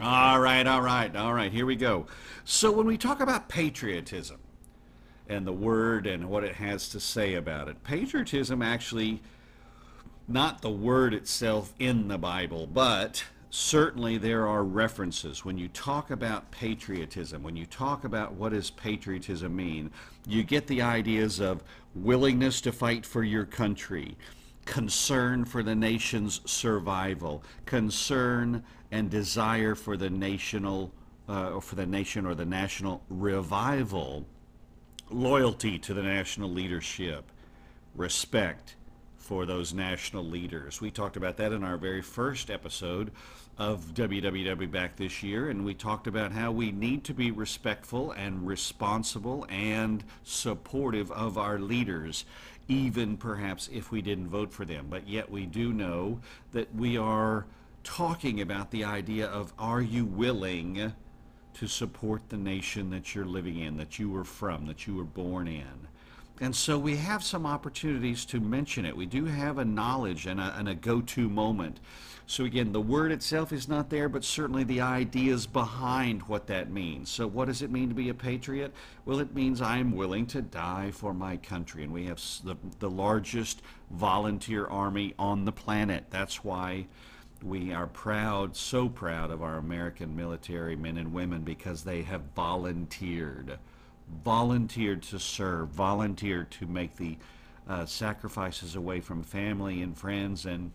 All 0.00 0.40
right, 0.40 0.66
all 0.66 0.82
right, 0.82 1.14
all 1.14 1.32
right, 1.32 1.52
here 1.52 1.66
we 1.66 1.76
go. 1.76 2.08
So, 2.44 2.72
when 2.72 2.86
we 2.86 2.98
talk 2.98 3.20
about 3.20 3.48
patriotism, 3.48 4.40
and 5.28 5.46
the 5.46 5.52
word 5.52 6.06
and 6.06 6.28
what 6.28 6.44
it 6.44 6.54
has 6.56 6.88
to 6.90 7.00
say 7.00 7.34
about 7.34 7.68
it. 7.68 7.82
Patriotism 7.82 8.62
actually, 8.62 9.22
not 10.28 10.62
the 10.62 10.70
word 10.70 11.14
itself 11.14 11.72
in 11.78 12.08
the 12.08 12.18
Bible, 12.18 12.66
but 12.66 13.24
certainly 13.50 14.18
there 14.18 14.46
are 14.46 14.64
references. 14.64 15.44
When 15.44 15.56
you 15.56 15.68
talk 15.68 16.10
about 16.10 16.50
patriotism, 16.50 17.42
when 17.42 17.56
you 17.56 17.66
talk 17.66 18.04
about 18.04 18.34
what 18.34 18.52
does 18.52 18.70
patriotism 18.70 19.54
mean, 19.54 19.90
you 20.26 20.42
get 20.42 20.66
the 20.66 20.82
ideas 20.82 21.40
of 21.40 21.62
willingness 21.94 22.60
to 22.62 22.72
fight 22.72 23.06
for 23.06 23.22
your 23.22 23.44
country, 23.44 24.16
concern 24.64 25.44
for 25.44 25.62
the 25.62 25.74
nation's 25.74 26.40
survival, 26.50 27.44
concern 27.64 28.64
and 28.90 29.10
desire 29.10 29.74
for 29.74 29.96
the 29.96 30.10
national 30.10 30.92
uh, 31.26 31.58
for 31.58 31.74
the 31.74 31.86
nation 31.86 32.26
or 32.26 32.34
the 32.34 32.44
national 32.44 33.02
revival 33.08 34.26
loyalty 35.10 35.78
to 35.78 35.94
the 35.94 36.02
national 36.02 36.50
leadership, 36.50 37.24
respect 37.94 38.76
for 39.16 39.46
those 39.46 39.72
national 39.72 40.24
leaders. 40.24 40.80
We 40.80 40.90
talked 40.90 41.16
about 41.16 41.36
that 41.38 41.52
in 41.52 41.64
our 41.64 41.76
very 41.76 42.02
first 42.02 42.50
episode 42.50 43.10
of 43.56 43.94
WWW 43.94 44.70
back 44.70 44.96
this 44.96 45.22
year, 45.22 45.48
and 45.48 45.64
we 45.64 45.74
talked 45.74 46.06
about 46.06 46.32
how 46.32 46.50
we 46.50 46.72
need 46.72 47.04
to 47.04 47.14
be 47.14 47.30
respectful 47.30 48.12
and 48.12 48.46
responsible 48.46 49.46
and 49.48 50.04
supportive 50.24 51.10
of 51.12 51.38
our 51.38 51.58
leaders, 51.58 52.24
even 52.68 53.16
perhaps 53.16 53.68
if 53.72 53.90
we 53.90 54.02
didn't 54.02 54.28
vote 54.28 54.52
for 54.52 54.64
them. 54.64 54.88
But 54.90 55.08
yet 55.08 55.30
we 55.30 55.46
do 55.46 55.72
know 55.72 56.20
that 56.52 56.74
we 56.74 56.98
are 56.98 57.46
talking 57.84 58.40
about 58.40 58.70
the 58.70 58.84
idea 58.84 59.26
of 59.26 59.52
are 59.58 59.82
you 59.82 60.04
willing 60.04 60.92
to 61.54 61.66
support 61.66 62.28
the 62.28 62.36
nation 62.36 62.90
that 62.90 63.14
you're 63.14 63.24
living 63.24 63.58
in, 63.58 63.76
that 63.76 63.98
you 63.98 64.10
were 64.10 64.24
from, 64.24 64.66
that 64.66 64.86
you 64.86 64.94
were 64.94 65.04
born 65.04 65.48
in. 65.48 65.88
And 66.40 66.54
so 66.54 66.78
we 66.78 66.96
have 66.96 67.22
some 67.22 67.46
opportunities 67.46 68.24
to 68.26 68.40
mention 68.40 68.84
it. 68.84 68.96
We 68.96 69.06
do 69.06 69.24
have 69.26 69.58
a 69.58 69.64
knowledge 69.64 70.26
and 70.26 70.40
a, 70.40 70.54
and 70.58 70.68
a 70.68 70.74
go 70.74 71.00
to 71.00 71.28
moment. 71.28 71.78
So, 72.26 72.44
again, 72.44 72.72
the 72.72 72.80
word 72.80 73.12
itself 73.12 73.52
is 73.52 73.68
not 73.68 73.90
there, 73.90 74.08
but 74.08 74.24
certainly 74.24 74.64
the 74.64 74.80
ideas 74.80 75.46
behind 75.46 76.22
what 76.22 76.46
that 76.46 76.70
means. 76.70 77.10
So, 77.10 77.26
what 77.26 77.46
does 77.46 77.60
it 77.60 77.70
mean 77.70 77.90
to 77.90 77.94
be 77.94 78.08
a 78.08 78.14
patriot? 78.14 78.72
Well, 79.04 79.20
it 79.20 79.34
means 79.34 79.60
I'm 79.60 79.92
willing 79.92 80.26
to 80.28 80.40
die 80.40 80.90
for 80.90 81.12
my 81.12 81.36
country. 81.36 81.84
And 81.84 81.92
we 81.92 82.06
have 82.06 82.20
the, 82.42 82.56
the 82.78 82.88
largest 82.88 83.60
volunteer 83.90 84.66
army 84.66 85.14
on 85.18 85.44
the 85.44 85.52
planet. 85.52 86.06
That's 86.08 86.42
why 86.42 86.86
we 87.44 87.72
are 87.72 87.86
proud, 87.86 88.56
so 88.56 88.88
proud 88.88 89.30
of 89.30 89.42
our 89.42 89.56
American 89.56 90.16
military 90.16 90.76
men 90.76 90.96
and 90.96 91.12
women 91.12 91.42
because 91.42 91.84
they 91.84 92.02
have 92.02 92.22
volunteered, 92.34 93.58
volunteered 94.24 95.02
to 95.02 95.18
serve, 95.18 95.68
volunteered 95.68 96.50
to 96.50 96.66
make 96.66 96.96
the 96.96 97.18
uh, 97.68 97.84
sacrifices 97.84 98.76
away 98.76 99.00
from 99.00 99.22
family 99.22 99.82
and 99.82 99.96
friends, 99.96 100.46
and 100.46 100.72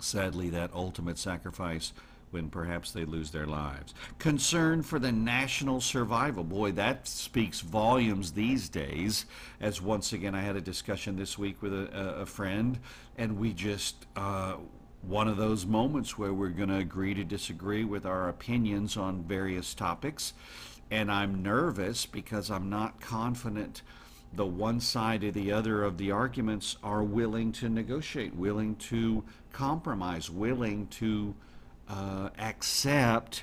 sadly, 0.00 0.48
that 0.48 0.70
ultimate 0.72 1.18
sacrifice 1.18 1.92
when 2.30 2.48
perhaps 2.48 2.92
they 2.92 3.04
lose 3.04 3.30
their 3.30 3.46
lives. 3.46 3.92
Concern 4.18 4.82
for 4.82 4.98
the 4.98 5.12
national 5.12 5.80
survival. 5.80 6.44
Boy, 6.44 6.70
that 6.72 7.08
speaks 7.08 7.60
volumes 7.60 8.32
these 8.32 8.68
days. 8.68 9.26
As 9.60 9.82
once 9.82 10.12
again, 10.12 10.34
I 10.34 10.42
had 10.42 10.56
a 10.56 10.60
discussion 10.60 11.16
this 11.16 11.36
week 11.36 11.60
with 11.60 11.74
a, 11.74 12.20
a 12.20 12.26
friend, 12.26 12.78
and 13.18 13.38
we 13.38 13.52
just. 13.52 14.06
Uh, 14.16 14.54
one 15.02 15.28
of 15.28 15.36
those 15.36 15.66
moments 15.66 16.18
where 16.18 16.32
we're 16.32 16.48
going 16.48 16.68
to 16.68 16.76
agree 16.76 17.14
to 17.14 17.24
disagree 17.24 17.84
with 17.84 18.04
our 18.04 18.28
opinions 18.28 18.96
on 18.96 19.22
various 19.22 19.74
topics. 19.74 20.34
And 20.90 21.10
I'm 21.10 21.42
nervous 21.42 22.06
because 22.06 22.50
I'm 22.50 22.68
not 22.68 23.00
confident 23.00 23.82
the 24.32 24.46
one 24.46 24.80
side 24.80 25.24
or 25.24 25.30
the 25.30 25.50
other 25.50 25.82
of 25.82 25.98
the 25.98 26.10
arguments 26.10 26.76
are 26.82 27.02
willing 27.02 27.52
to 27.52 27.68
negotiate, 27.68 28.34
willing 28.34 28.76
to 28.76 29.24
compromise, 29.52 30.30
willing 30.30 30.86
to 30.88 31.34
uh, 31.88 32.30
accept 32.38 33.42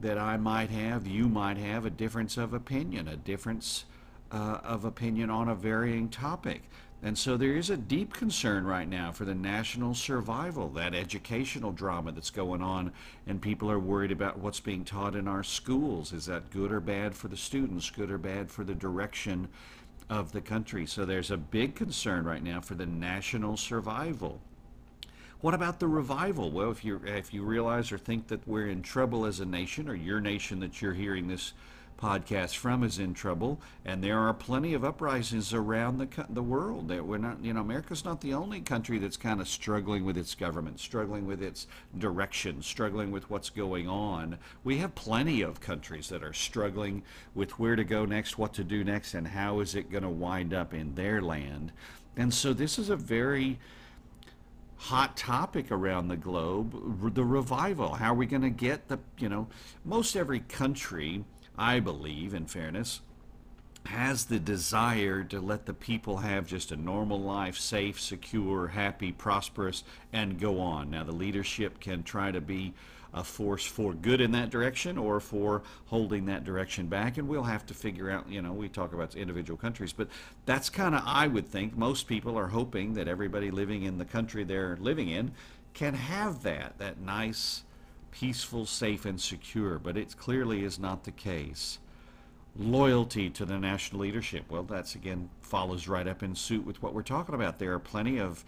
that 0.00 0.18
I 0.18 0.36
might 0.36 0.70
have, 0.70 1.06
you 1.06 1.28
might 1.28 1.58
have 1.58 1.84
a 1.84 1.90
difference 1.90 2.36
of 2.36 2.54
opinion, 2.54 3.08
a 3.08 3.16
difference 3.16 3.84
uh, 4.30 4.58
of 4.64 4.84
opinion 4.84 5.28
on 5.28 5.48
a 5.48 5.54
varying 5.54 6.08
topic. 6.08 6.62
And 7.04 7.18
so 7.18 7.36
there 7.36 7.56
is 7.56 7.68
a 7.68 7.76
deep 7.76 8.12
concern 8.12 8.64
right 8.64 8.88
now 8.88 9.10
for 9.10 9.24
the 9.24 9.34
national 9.34 9.94
survival, 9.94 10.68
that 10.70 10.94
educational 10.94 11.72
drama 11.72 12.12
that's 12.12 12.30
going 12.30 12.62
on, 12.62 12.92
and 13.26 13.42
people 13.42 13.68
are 13.70 13.80
worried 13.80 14.12
about 14.12 14.38
what's 14.38 14.60
being 14.60 14.84
taught 14.84 15.16
in 15.16 15.26
our 15.26 15.42
schools. 15.42 16.12
Is 16.12 16.26
that 16.26 16.50
good 16.50 16.70
or 16.70 16.78
bad 16.78 17.16
for 17.16 17.26
the 17.26 17.36
students, 17.36 17.90
good 17.90 18.10
or 18.10 18.18
bad 18.18 18.52
for 18.52 18.62
the 18.62 18.74
direction 18.74 19.48
of 20.08 20.30
the 20.30 20.40
country? 20.40 20.86
So 20.86 21.04
there's 21.04 21.32
a 21.32 21.36
big 21.36 21.74
concern 21.74 22.24
right 22.24 22.42
now 22.42 22.60
for 22.60 22.74
the 22.74 22.86
national 22.86 23.56
survival. 23.56 24.40
What 25.40 25.54
about 25.54 25.80
the 25.80 25.88
revival? 25.88 26.52
Well, 26.52 26.70
if 26.70 26.84
you 26.84 27.00
if 27.04 27.34
you 27.34 27.42
realize 27.42 27.90
or 27.90 27.98
think 27.98 28.28
that 28.28 28.46
we're 28.46 28.68
in 28.68 28.80
trouble 28.80 29.26
as 29.26 29.40
a 29.40 29.44
nation, 29.44 29.88
or 29.88 29.94
your 29.96 30.20
nation 30.20 30.60
that 30.60 30.80
you're 30.80 30.94
hearing 30.94 31.26
this 31.26 31.52
podcast 32.02 32.56
from 32.56 32.82
is 32.82 32.98
in 32.98 33.14
trouble, 33.14 33.60
and 33.84 34.02
there 34.02 34.18
are 34.18 34.34
plenty 34.34 34.74
of 34.74 34.84
uprisings 34.84 35.54
around 35.54 35.98
the 35.98 36.26
the 36.28 36.42
world. 36.42 36.88
That 36.88 37.06
we're 37.06 37.18
not, 37.18 37.44
you 37.44 37.52
know, 37.52 37.60
America's 37.60 38.04
not 38.04 38.20
the 38.20 38.34
only 38.34 38.60
country 38.60 38.98
that's 38.98 39.16
kind 39.16 39.40
of 39.40 39.46
struggling 39.46 40.04
with 40.04 40.16
its 40.16 40.34
government, 40.34 40.80
struggling 40.80 41.26
with 41.26 41.40
its 41.40 41.68
direction, 41.96 42.60
struggling 42.60 43.12
with 43.12 43.30
what's 43.30 43.50
going 43.50 43.88
on. 43.88 44.38
We 44.64 44.78
have 44.78 44.96
plenty 44.96 45.42
of 45.42 45.60
countries 45.60 46.08
that 46.08 46.24
are 46.24 46.32
struggling 46.32 47.04
with 47.36 47.58
where 47.60 47.76
to 47.76 47.84
go 47.84 48.04
next, 48.04 48.36
what 48.36 48.52
to 48.54 48.64
do 48.64 48.82
next, 48.82 49.14
and 49.14 49.28
how 49.28 49.60
is 49.60 49.76
it 49.76 49.90
going 49.90 50.02
to 50.02 50.10
wind 50.10 50.52
up 50.52 50.74
in 50.74 50.96
their 50.96 51.22
land. 51.22 51.70
And 52.16 52.34
so 52.34 52.52
this 52.52 52.80
is 52.80 52.90
a 52.90 52.96
very 52.96 53.60
hot 54.76 55.16
topic 55.16 55.70
around 55.70 56.08
the 56.08 56.16
globe 56.16 57.14
the 57.14 57.24
revival 57.24 57.94
how 57.94 58.10
are 58.10 58.16
we 58.16 58.26
going 58.26 58.42
to 58.42 58.50
get 58.50 58.88
the 58.88 58.98
you 59.16 59.28
know 59.28 59.46
most 59.84 60.16
every 60.16 60.40
country 60.40 61.24
I 61.56 61.80
believe, 61.80 62.34
in 62.34 62.46
fairness, 62.46 63.00
has 63.86 64.26
the 64.26 64.38
desire 64.38 65.24
to 65.24 65.40
let 65.40 65.66
the 65.66 65.74
people 65.74 66.18
have 66.18 66.46
just 66.46 66.70
a 66.70 66.76
normal 66.76 67.20
life, 67.20 67.58
safe, 67.58 68.00
secure, 68.00 68.68
happy, 68.68 69.12
prosperous, 69.12 69.82
and 70.12 70.40
go 70.40 70.60
on. 70.60 70.90
Now, 70.90 71.04
the 71.04 71.12
leadership 71.12 71.80
can 71.80 72.02
try 72.02 72.30
to 72.30 72.40
be 72.40 72.74
a 73.14 73.22
force 73.22 73.66
for 73.66 73.92
good 73.92 74.20
in 74.20 74.32
that 74.32 74.50
direction 74.50 74.96
or 74.96 75.20
for 75.20 75.62
holding 75.86 76.26
that 76.26 76.44
direction 76.44 76.86
back, 76.86 77.18
and 77.18 77.28
we'll 77.28 77.42
have 77.42 77.66
to 77.66 77.74
figure 77.74 78.10
out, 78.10 78.28
you 78.30 78.40
know, 78.40 78.52
we 78.52 78.68
talk 78.68 78.94
about 78.94 79.14
individual 79.14 79.58
countries, 79.58 79.92
but 79.92 80.08
that's 80.46 80.70
kind 80.70 80.94
of, 80.94 81.02
I 81.04 81.26
would 81.26 81.46
think, 81.48 81.76
most 81.76 82.06
people 82.06 82.38
are 82.38 82.48
hoping 82.48 82.94
that 82.94 83.08
everybody 83.08 83.50
living 83.50 83.82
in 83.82 83.98
the 83.98 84.04
country 84.04 84.44
they're 84.44 84.78
living 84.80 85.08
in 85.08 85.32
can 85.74 85.94
have 85.94 86.42
that, 86.44 86.78
that 86.78 87.00
nice, 87.00 87.64
peaceful, 88.12 88.64
safe, 88.64 89.04
and 89.04 89.20
secure, 89.20 89.78
but 89.78 89.96
it 89.96 90.16
clearly 90.16 90.62
is 90.62 90.78
not 90.78 91.02
the 91.04 91.10
case. 91.10 91.78
Loyalty 92.56 93.28
to 93.30 93.44
the 93.44 93.58
national 93.58 94.02
leadership. 94.02 94.44
Well, 94.48 94.62
that's 94.62 94.94
again 94.94 95.30
follows 95.40 95.88
right 95.88 96.06
up 96.06 96.22
in 96.22 96.34
suit 96.34 96.64
with 96.64 96.82
what 96.82 96.94
we're 96.94 97.02
talking 97.02 97.34
about. 97.34 97.58
There 97.58 97.72
are 97.72 97.78
plenty 97.80 98.18
of 98.18 98.44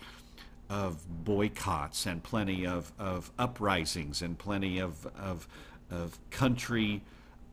of 0.70 1.24
boycotts 1.24 2.06
and 2.06 2.22
plenty 2.22 2.66
of, 2.66 2.92
of 2.98 3.30
uprisings 3.38 4.22
and 4.22 4.38
plenty 4.38 4.78
of, 4.78 5.06
of, 5.18 5.46
of 5.90 6.18
country 6.30 7.02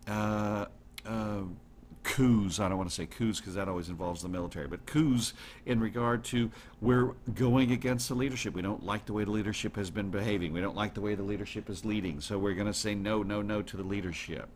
uh, 0.07 0.65
uh, 1.05 1.41
coups. 2.03 2.59
I 2.59 2.67
don't 2.67 2.77
want 2.77 2.89
to 2.89 2.95
say 2.95 3.05
coups 3.05 3.39
because 3.39 3.55
that 3.55 3.67
always 3.67 3.89
involves 3.89 4.21
the 4.21 4.29
military, 4.29 4.67
but 4.67 4.85
coups 4.85 5.33
in 5.65 5.79
regard 5.79 6.23
to 6.25 6.51
we're 6.79 7.13
going 7.33 7.71
against 7.71 8.09
the 8.09 8.15
leadership. 8.15 8.53
We 8.53 8.61
don't 8.61 8.83
like 8.83 9.05
the 9.05 9.13
way 9.13 9.23
the 9.23 9.31
leadership 9.31 9.75
has 9.75 9.89
been 9.89 10.09
behaving. 10.09 10.53
We 10.53 10.61
don't 10.61 10.75
like 10.75 10.93
the 10.93 11.01
way 11.01 11.15
the 11.15 11.23
leadership 11.23 11.69
is 11.69 11.85
leading. 11.85 12.21
So 12.21 12.37
we're 12.37 12.55
going 12.55 12.67
to 12.67 12.73
say 12.73 12.95
no, 12.95 13.23
no, 13.23 13.41
no 13.41 13.61
to 13.61 13.77
the 13.77 13.83
leadership. 13.83 14.49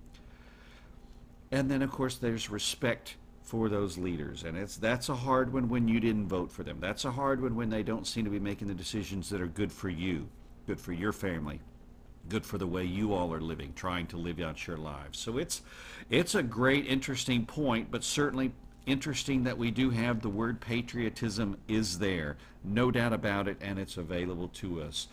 And 1.51 1.69
then, 1.69 1.81
of 1.81 1.91
course, 1.91 2.17
there's 2.17 2.49
respect 2.49 3.15
for 3.43 3.69
those 3.69 3.97
leaders. 3.97 4.43
And 4.43 4.57
it's 4.57 4.77
that's 4.77 5.09
a 5.09 5.15
hard 5.15 5.53
one 5.53 5.69
when 5.69 5.87
you 5.87 5.99
didn't 5.99 6.27
vote 6.27 6.51
for 6.51 6.63
them. 6.63 6.79
That's 6.79 7.05
a 7.05 7.11
hard 7.11 7.41
one 7.41 7.55
when 7.55 7.69
they 7.69 7.83
don't 7.83 8.07
seem 8.07 8.25
to 8.25 8.31
be 8.31 8.39
making 8.39 8.67
the 8.67 8.73
decisions 8.73 9.29
that 9.29 9.39
are 9.41 9.47
good 9.47 9.71
for 9.71 9.89
you, 9.89 10.27
good 10.65 10.79
for 10.79 10.93
your 10.93 11.13
family, 11.13 11.61
good 12.29 12.45
for 12.45 12.57
the 12.57 12.67
way 12.67 12.83
you 12.83 13.13
all 13.13 13.33
are 13.33 13.41
living, 13.41 13.73
trying 13.75 14.07
to 14.07 14.17
live 14.17 14.39
out 14.39 14.67
your 14.67 14.77
lives. 14.77 15.19
So 15.19 15.37
it's 15.37 15.61
it's 16.09 16.35
a 16.35 16.43
great, 16.43 16.85
interesting 16.87 17.45
point, 17.45 17.91
but 17.91 18.03
certainly 18.03 18.51
interesting 18.85 19.43
that 19.43 19.57
we 19.57 19.71
do 19.71 19.89
have 19.89 20.21
the 20.21 20.29
word 20.29 20.61
patriotism 20.61 21.57
is 21.67 21.99
there, 21.99 22.37
no 22.63 22.91
doubt 22.91 23.13
about 23.13 23.47
it, 23.47 23.57
and 23.61 23.79
it's 23.79 23.97
available 23.97 24.47
to 24.49 24.81
us. 24.81 25.07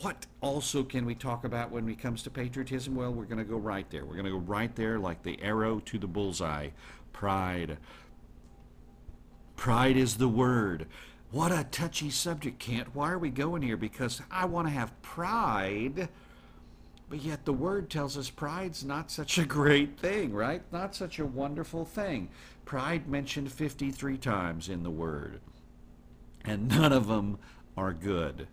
What 0.00 0.26
also 0.40 0.82
can 0.82 1.06
we 1.06 1.14
talk 1.14 1.44
about 1.44 1.70
when 1.70 1.88
it 1.88 2.00
comes 2.00 2.22
to 2.24 2.30
patriotism? 2.30 2.94
Well, 2.94 3.12
we're 3.12 3.24
going 3.24 3.38
to 3.38 3.44
go 3.44 3.56
right 3.56 3.88
there. 3.90 4.04
We're 4.04 4.14
going 4.14 4.26
to 4.26 4.30
go 4.30 4.38
right 4.38 4.74
there 4.76 4.98
like 4.98 5.22
the 5.22 5.40
arrow 5.42 5.80
to 5.86 5.98
the 5.98 6.06
bullseye. 6.06 6.68
Pride. 7.12 7.78
Pride 9.56 9.96
is 9.96 10.18
the 10.18 10.28
word. 10.28 10.86
What 11.30 11.50
a 11.50 11.64
touchy 11.64 12.10
subject, 12.10 12.58
Kent. 12.58 12.94
Why 12.94 13.10
are 13.10 13.18
we 13.18 13.30
going 13.30 13.62
here? 13.62 13.78
Because 13.78 14.20
I 14.30 14.44
want 14.44 14.68
to 14.68 14.72
have 14.72 15.00
pride 15.02 16.08
but 17.08 17.22
yet 17.22 17.44
the 17.44 17.52
word 17.52 17.88
tells 17.88 18.18
us 18.18 18.30
pride's 18.30 18.84
not 18.84 19.10
such 19.10 19.38
a 19.38 19.44
great 19.44 19.98
thing, 19.98 20.32
right? 20.32 20.62
Not 20.72 20.94
such 20.94 21.18
a 21.18 21.26
wonderful 21.26 21.84
thing. 21.84 22.28
Pride 22.64 23.08
mentioned 23.08 23.52
53 23.52 24.18
times 24.18 24.68
in 24.68 24.82
the 24.82 24.90
word. 24.90 25.40
And 26.44 26.68
none 26.68 26.92
of 26.92 27.06
them 27.06 27.38
are 27.76 27.92
good. 27.92 28.48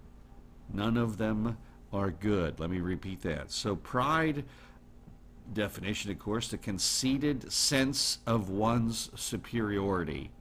None 0.72 0.98
of 0.98 1.18
them 1.18 1.58
are 1.92 2.12
good. 2.12 2.60
Let 2.60 2.70
me 2.70 2.80
repeat 2.80 3.22
that. 3.22 3.52
So 3.52 3.76
pride 3.76 4.46
definition 5.52 6.10
of 6.10 6.18
course 6.20 6.48
the 6.48 6.58
conceited 6.58 7.52
sense 7.52 8.20
of 8.26 8.50
one's 8.50 9.10
superiority 9.14 10.32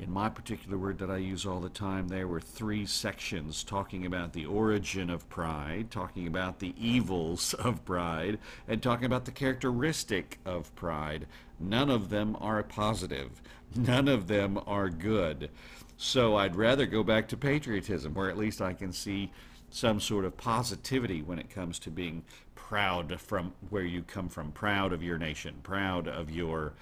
in 0.00 0.10
my 0.10 0.30
particular 0.30 0.78
word 0.78 0.98
that 0.98 1.10
I 1.10 1.18
use 1.18 1.44
all 1.44 1.60
the 1.60 1.68
time, 1.68 2.08
there 2.08 2.26
were 2.26 2.40
three 2.40 2.86
sections 2.86 3.62
talking 3.62 4.06
about 4.06 4.32
the 4.32 4.46
origin 4.46 5.10
of 5.10 5.28
pride, 5.28 5.90
talking 5.90 6.26
about 6.26 6.58
the 6.58 6.74
evils 6.78 7.52
of 7.58 7.84
pride, 7.84 8.38
and 8.66 8.82
talking 8.82 9.04
about 9.04 9.26
the 9.26 9.30
characteristic 9.30 10.38
of 10.46 10.74
pride. 10.74 11.26
None 11.58 11.90
of 11.90 12.08
them 12.08 12.34
are 12.40 12.62
positive, 12.62 13.42
none 13.76 14.08
of 14.08 14.26
them 14.26 14.58
are 14.66 14.88
good. 14.88 15.50
So 15.98 16.36
I'd 16.36 16.56
rather 16.56 16.86
go 16.86 17.02
back 17.02 17.28
to 17.28 17.36
patriotism, 17.36 18.14
where 18.14 18.30
at 18.30 18.38
least 18.38 18.62
I 18.62 18.72
can 18.72 18.92
see 18.92 19.30
some 19.68 20.00
sort 20.00 20.24
of 20.24 20.36
positivity 20.36 21.20
when 21.20 21.38
it 21.38 21.50
comes 21.50 21.78
to 21.80 21.90
being 21.90 22.24
proud 22.54 23.20
from 23.20 23.52
where 23.68 23.84
you 23.84 24.02
come 24.02 24.30
from, 24.30 24.50
proud 24.52 24.94
of 24.94 25.02
your 25.02 25.18
nation, 25.18 25.56
proud 25.62 26.08
of 26.08 26.30
your 26.30 26.72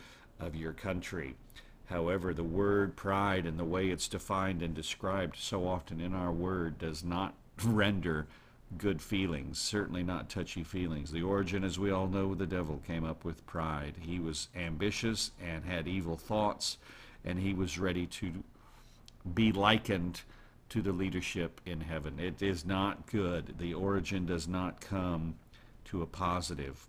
of 0.41 0.55
your 0.55 0.73
country. 0.73 1.35
However, 1.89 2.35
the 2.35 2.45
word 2.45 2.97
pride 2.97 3.47
and 3.47 3.59
the 3.59 3.65
way 3.65 3.89
it's 3.89 4.09
defined 4.09 4.63
and 4.63 4.75
described 4.75 5.37
so 5.37 5.67
often 5.67 6.01
in 6.01 6.15
our 6.15 6.33
word 6.33 6.79
does 6.79 7.03
not 7.03 7.35
render 7.65 8.27
good 8.77 9.01
feelings, 9.01 9.59
certainly 9.59 10.03
not 10.03 10.29
touchy 10.29 10.63
feelings. 10.63 11.11
The 11.11 11.23
origin, 11.23 11.65
as 11.65 11.79
we 11.79 11.91
all 11.91 12.07
know, 12.07 12.35
the 12.35 12.47
devil 12.47 12.83
came 12.87 13.05
up 13.05 13.25
with 13.25 13.47
pride. 13.47 13.95
He 14.01 14.19
was 14.19 14.49
ambitious 14.55 15.31
and 15.43 15.65
had 15.65 15.89
evil 15.89 16.17
thoughts, 16.17 16.77
and 17.25 17.39
he 17.39 17.55
was 17.55 17.79
ready 17.79 18.07
to 18.07 18.45
be 19.35 19.53
likened 19.53 20.21
to 20.69 20.83
the 20.83 20.93
leadership 20.93 21.63
in 21.65 21.81
heaven. 21.81 22.19
It 22.21 22.43
is 22.43 22.67
not 22.67 23.07
good. 23.07 23.55
The 23.59 23.73
origin 23.73 24.27
does 24.27 24.47
not 24.47 24.83
come 24.83 25.37
to 25.87 26.03
a 26.03 26.07
positive 26.07 26.87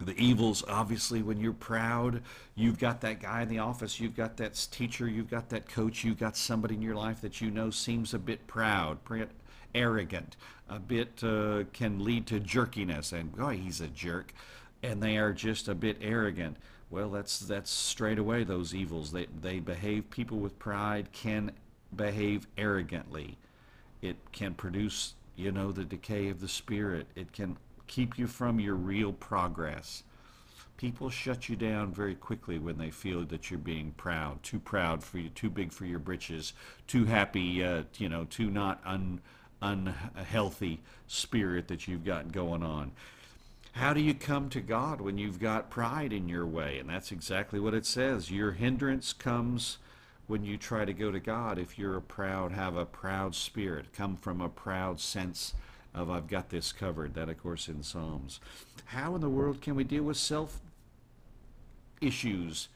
the 0.00 0.16
evils 0.18 0.64
obviously 0.68 1.22
when 1.22 1.38
you're 1.38 1.52
proud 1.52 2.22
you've 2.54 2.78
got 2.78 3.00
that 3.02 3.20
guy 3.20 3.42
in 3.42 3.48
the 3.48 3.58
office 3.58 4.00
you've 4.00 4.16
got 4.16 4.36
that 4.38 4.66
teacher 4.70 5.06
you've 5.06 5.30
got 5.30 5.50
that 5.50 5.68
coach 5.68 6.02
you've 6.02 6.18
got 6.18 6.36
somebody 6.36 6.74
in 6.74 6.82
your 6.82 6.94
life 6.94 7.20
that 7.20 7.40
you 7.40 7.50
know 7.50 7.68
seems 7.68 8.14
a 8.14 8.18
bit 8.18 8.46
proud 8.46 8.98
arrogant 9.74 10.36
a 10.68 10.78
bit 10.78 11.22
uh, 11.22 11.62
can 11.72 12.02
lead 12.02 12.26
to 12.26 12.40
jerkiness 12.40 13.12
and 13.12 13.36
boy 13.36 13.56
he's 13.56 13.80
a 13.80 13.88
jerk 13.88 14.32
and 14.82 15.02
they 15.02 15.16
are 15.16 15.32
just 15.32 15.68
a 15.68 15.74
bit 15.74 15.96
arrogant. 16.00 16.56
Well 16.90 17.10
that's 17.10 17.38
that's 17.38 17.70
straight 17.70 18.18
away 18.18 18.44
those 18.44 18.74
evils. 18.74 19.12
They 19.12 19.26
they 19.40 19.60
behave 19.60 20.10
people 20.10 20.38
with 20.38 20.58
pride 20.58 21.12
can 21.12 21.52
behave 21.94 22.46
arrogantly. 22.58 23.38
It 24.02 24.16
can 24.32 24.54
produce 24.54 25.14
you 25.36 25.52
know 25.52 25.72
the 25.72 25.84
decay 25.84 26.28
of 26.28 26.40
the 26.40 26.48
spirit. 26.48 27.06
It 27.14 27.32
can 27.32 27.56
keep 27.86 28.18
you 28.18 28.26
from 28.26 28.60
your 28.60 28.74
real 28.74 29.12
progress. 29.12 30.02
People 30.76 31.10
shut 31.10 31.48
you 31.48 31.54
down 31.54 31.92
very 31.92 32.14
quickly 32.14 32.58
when 32.58 32.78
they 32.78 32.90
feel 32.90 33.24
that 33.26 33.50
you're 33.50 33.58
being 33.58 33.92
proud, 33.96 34.42
too 34.42 34.58
proud 34.58 35.04
for 35.04 35.18
you, 35.18 35.28
too 35.28 35.48
big 35.50 35.72
for 35.72 35.84
your 35.84 36.00
britches, 36.00 36.54
too 36.86 37.04
happy, 37.04 37.62
uh, 37.62 37.82
you 37.98 38.08
know, 38.08 38.24
too 38.24 38.50
not 38.50 38.80
un, 38.84 39.20
unhealthy 39.60 40.80
spirit 41.06 41.68
that 41.68 41.86
you've 41.86 42.04
got 42.04 42.32
going 42.32 42.62
on. 42.62 42.90
How 43.72 43.94
do 43.94 44.00
you 44.00 44.12
come 44.12 44.50
to 44.50 44.60
God 44.60 45.00
when 45.00 45.16
you've 45.18 45.40
got 45.40 45.70
pride 45.70 46.12
in 46.12 46.28
your 46.28 46.46
way? 46.46 46.78
And 46.78 46.90
that's 46.90 47.12
exactly 47.12 47.60
what 47.60 47.74
it 47.74 47.86
says. 47.86 48.30
Your 48.30 48.52
hindrance 48.52 49.12
comes 49.12 49.78
when 50.26 50.44
you 50.44 50.56
try 50.56 50.84
to 50.84 50.92
go 50.92 51.10
to 51.10 51.20
God 51.20 51.58
if 51.58 51.78
you're 51.78 51.96
a 51.96 52.02
proud, 52.02 52.52
have 52.52 52.76
a 52.76 52.84
proud 52.84 53.34
spirit, 53.34 53.92
come 53.92 54.16
from 54.16 54.40
a 54.40 54.48
proud 54.48 55.00
sense 55.00 55.54
of 55.94 56.10
I've 56.10 56.28
got 56.28 56.50
this 56.50 56.72
covered, 56.72 57.14
that 57.14 57.28
of 57.28 57.42
course 57.42 57.68
in 57.68 57.82
Psalms. 57.82 58.40
How 58.86 59.14
in 59.14 59.20
the 59.20 59.28
world 59.28 59.60
can 59.60 59.74
we 59.74 59.84
deal 59.84 60.04
with 60.04 60.16
self 60.16 60.60
issues 62.00 62.68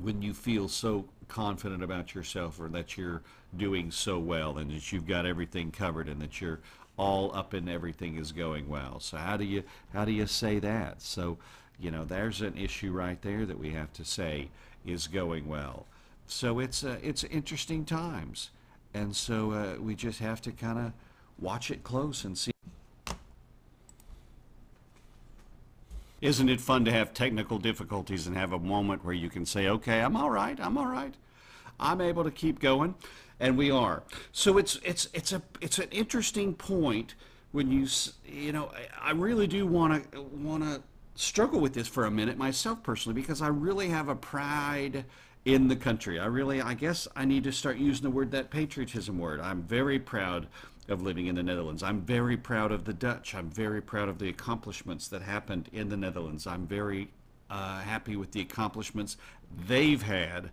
when 0.00 0.22
you 0.22 0.32
feel 0.32 0.68
so 0.68 1.04
confident 1.28 1.82
about 1.82 2.14
yourself 2.14 2.58
or 2.60 2.68
that 2.68 2.96
you're 2.96 3.22
doing 3.56 3.90
so 3.90 4.18
well 4.18 4.58
and 4.58 4.70
that 4.70 4.92
you've 4.92 5.06
got 5.06 5.26
everything 5.26 5.70
covered 5.70 6.08
and 6.08 6.20
that 6.20 6.40
you're 6.40 6.60
all 6.96 7.34
up 7.34 7.52
and 7.52 7.68
everything 7.68 8.16
is 8.16 8.32
going 8.32 8.68
well. 8.68 9.00
So 9.00 9.16
how 9.16 9.36
do 9.36 9.44
you 9.44 9.62
how 9.92 10.04
do 10.04 10.12
you 10.12 10.26
say 10.26 10.58
that? 10.60 11.02
So, 11.02 11.38
you 11.78 11.90
know, 11.90 12.04
there's 12.04 12.40
an 12.40 12.56
issue 12.56 12.92
right 12.92 13.20
there 13.22 13.46
that 13.46 13.58
we 13.58 13.70
have 13.70 13.92
to 13.94 14.04
say 14.04 14.48
is 14.86 15.06
going 15.06 15.48
well. 15.48 15.86
So 16.26 16.58
it's 16.58 16.84
uh, 16.84 16.96
it's 17.02 17.24
interesting 17.24 17.84
times. 17.84 18.50
And 18.92 19.14
so 19.14 19.50
uh, 19.50 19.82
we 19.82 19.96
just 19.96 20.20
have 20.20 20.40
to 20.42 20.52
kind 20.52 20.78
of 20.78 20.92
watch 21.38 21.70
it 21.70 21.82
close 21.82 22.24
and 22.24 22.36
see. 22.36 22.52
Isn't 26.20 26.48
it 26.48 26.60
fun 26.60 26.86
to 26.86 26.90
have 26.90 27.12
technical 27.12 27.58
difficulties 27.58 28.26
and 28.26 28.34
have 28.36 28.52
a 28.52 28.58
moment 28.58 29.04
where 29.04 29.12
you 29.12 29.28
can 29.28 29.44
say, 29.44 29.68
okay, 29.68 30.00
I'm 30.00 30.16
all 30.16 30.30
right, 30.30 30.58
I'm 30.58 30.78
all 30.78 30.86
right. 30.86 31.14
I'm 31.78 32.00
able 32.00 32.24
to 32.24 32.30
keep 32.30 32.60
going, 32.60 32.94
and 33.40 33.58
we 33.58 33.70
are. 33.70 34.02
So 34.32 34.58
it's 34.58 34.78
it's 34.84 35.08
it's 35.12 35.32
a 35.32 35.42
it's 35.60 35.78
an 35.78 35.88
interesting 35.90 36.54
point 36.54 37.14
when 37.52 37.70
you 37.70 37.86
you 38.26 38.52
know 38.52 38.70
I 39.00 39.10
really 39.10 39.46
do 39.46 39.66
want 39.66 40.10
to 40.12 40.22
want 40.22 40.62
to 40.62 40.82
struggle 41.14 41.60
with 41.60 41.74
this 41.74 41.86
for 41.86 42.06
a 42.06 42.10
minute 42.10 42.38
myself 42.38 42.82
personally 42.82 43.20
because 43.20 43.42
I 43.42 43.48
really 43.48 43.88
have 43.88 44.08
a 44.08 44.16
pride 44.16 45.04
in 45.44 45.68
the 45.68 45.76
country. 45.76 46.18
I 46.18 46.26
really 46.26 46.62
I 46.62 46.74
guess 46.74 47.06
I 47.14 47.24
need 47.24 47.44
to 47.44 47.52
start 47.52 47.76
using 47.76 48.02
the 48.02 48.10
word 48.10 48.30
that 48.30 48.50
patriotism 48.50 49.18
word. 49.18 49.40
I'm 49.40 49.62
very 49.62 49.98
proud 49.98 50.46
of 50.88 51.02
living 51.02 51.26
in 51.26 51.34
the 51.34 51.42
Netherlands. 51.42 51.82
I'm 51.82 52.02
very 52.02 52.36
proud 52.36 52.72
of 52.72 52.84
the 52.84 52.92
Dutch. 52.92 53.34
I'm 53.34 53.48
very 53.50 53.80
proud 53.80 54.08
of 54.08 54.18
the 54.18 54.28
accomplishments 54.28 55.08
that 55.08 55.22
happened 55.22 55.68
in 55.72 55.88
the 55.88 55.96
Netherlands. 55.96 56.46
I'm 56.46 56.66
very 56.66 57.08
uh, 57.50 57.80
happy 57.80 58.16
with 58.16 58.32
the 58.32 58.40
accomplishments 58.40 59.16
they've 59.66 60.02
had, 60.02 60.50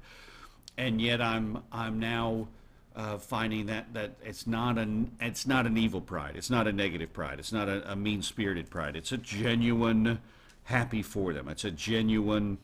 and 0.78 1.02
yet 1.02 1.22
I'm 1.22 1.64
I'm 1.72 2.00
now 2.00 2.48
uh, 2.96 3.18
finding 3.18 3.66
that 3.68 3.94
that 3.94 4.16
it's 4.24 4.48
not 4.48 4.78
an 4.78 5.12
it's 5.20 5.48
not 5.48 5.66
an 5.66 5.78
evil 5.78 6.02
pride. 6.02 6.36
It's 6.36 6.50
not 6.50 6.68
a 6.68 6.72
negative 6.72 7.14
pride. 7.14 7.40
It's 7.40 7.52
not 7.52 7.68
a, 7.68 7.92
a 7.92 7.96
mean 7.96 8.22
spirited 8.22 8.70
pride. 8.70 8.96
It's 8.96 9.12
a 9.12 9.18
genuine 9.18 10.20
happy 10.64 11.02
for 11.02 11.34
them. 11.34 11.48
It's 11.48 11.66
a 11.66 11.72
genuine 11.72 12.58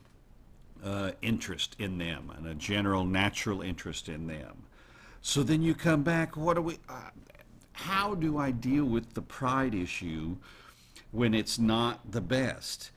uh, 0.83 1.11
interest 1.21 1.75
in 1.79 1.97
them 1.97 2.31
and 2.37 2.47
a 2.47 2.53
general 2.53 3.05
natural 3.05 3.61
interest 3.61 4.07
in 4.07 4.27
them. 4.27 4.63
So 5.21 5.43
then 5.43 5.61
you 5.61 5.73
come 5.73 6.03
back. 6.03 6.37
What 6.37 6.55
do 6.55 6.61
we? 6.61 6.79
How 7.77 8.15
do 8.15 8.39
I 8.39 8.49
deal 8.49 8.85
with 8.85 9.13
the 9.13 9.21
pride 9.21 9.75
issue 9.75 10.37
when 11.11 11.35
it's 11.35 11.59
not 11.59 12.11
the 12.11 12.21
best? 12.21 12.89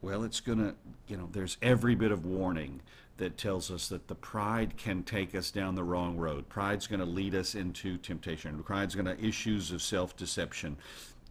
Well, 0.00 0.24
it's 0.24 0.40
going 0.40 0.58
to, 0.58 0.74
you 1.08 1.18
know, 1.18 1.28
there's 1.30 1.58
every 1.60 1.94
bit 1.94 2.10
of 2.10 2.24
warning 2.24 2.80
that 3.18 3.36
tells 3.36 3.70
us 3.70 3.88
that 3.88 4.08
the 4.08 4.14
pride 4.14 4.78
can 4.78 5.02
take 5.02 5.34
us 5.34 5.50
down 5.50 5.74
the 5.74 5.84
wrong 5.84 6.16
road. 6.16 6.48
Pride's 6.48 6.86
going 6.86 7.00
to 7.00 7.06
lead 7.06 7.34
us 7.34 7.54
into 7.54 7.98
temptation. 7.98 8.62
Pride's 8.62 8.94
going 8.94 9.04
to 9.04 9.22
issues 9.22 9.72
of 9.72 9.82
self-deception. 9.82 10.78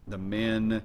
The 0.06 0.18
men 0.18 0.82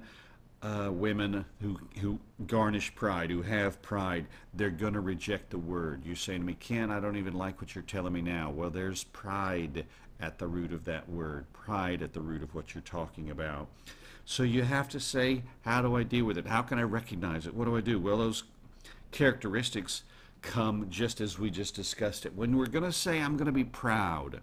uh, 0.64 0.90
women 0.90 1.44
who 1.60 1.78
who 2.00 2.18
garnish 2.46 2.94
pride, 2.94 3.30
who 3.30 3.42
have 3.42 3.80
pride, 3.82 4.26
they're 4.54 4.70
going 4.70 4.94
to 4.94 5.00
reject 5.00 5.50
the 5.50 5.58
word. 5.58 6.02
You're 6.06 6.16
saying 6.16 6.40
to 6.40 6.46
me, 6.46 6.56
Ken, 6.58 6.90
I 6.90 7.00
don't 7.00 7.16
even 7.16 7.34
like 7.34 7.60
what 7.60 7.74
you're 7.74 7.82
telling 7.82 8.14
me 8.14 8.22
now. 8.22 8.50
Well, 8.50 8.70
there's 8.70 9.04
pride 9.04 9.84
at 10.20 10.38
the 10.38 10.46
root 10.46 10.72
of 10.72 10.84
that 10.84 11.08
word, 11.08 11.44
pride 11.52 12.02
at 12.02 12.12
the 12.12 12.20
root 12.20 12.42
of 12.42 12.54
what 12.54 12.74
you're 12.74 12.82
talking 12.82 13.30
about. 13.30 13.68
So 14.24 14.42
you 14.42 14.62
have 14.62 14.88
to 14.90 15.00
say, 15.00 15.42
how 15.62 15.82
do 15.82 15.96
I 15.96 16.02
deal 16.02 16.24
with 16.24 16.38
it? 16.38 16.46
How 16.46 16.62
can 16.62 16.78
I 16.78 16.82
recognize 16.82 17.46
it? 17.46 17.54
What 17.54 17.66
do 17.66 17.76
I 17.76 17.80
do? 17.80 17.98
Well, 17.98 18.18
those 18.18 18.44
characteristics 19.10 20.02
come 20.40 20.88
just 20.88 21.20
as 21.20 21.38
we 21.38 21.50
just 21.50 21.74
discussed 21.74 22.24
it. 22.24 22.34
When 22.34 22.56
we're 22.56 22.66
going 22.66 22.84
to 22.84 22.92
say, 22.92 23.20
I'm 23.20 23.36
going 23.36 23.46
to 23.46 23.52
be 23.52 23.64
proud, 23.64 24.40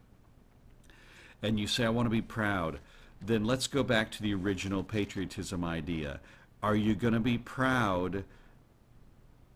and 1.41 1.59
you 1.59 1.67
say, 1.67 1.85
I 1.85 1.89
want 1.89 2.05
to 2.05 2.11
be 2.11 2.21
proud, 2.21 2.79
then 3.21 3.45
let's 3.45 3.67
go 3.67 3.83
back 3.83 4.11
to 4.11 4.21
the 4.21 4.33
original 4.33 4.83
patriotism 4.83 5.63
idea. 5.63 6.19
Are 6.61 6.75
you 6.75 6.95
going 6.95 7.13
to 7.13 7.19
be 7.19 7.37
proud 7.37 8.23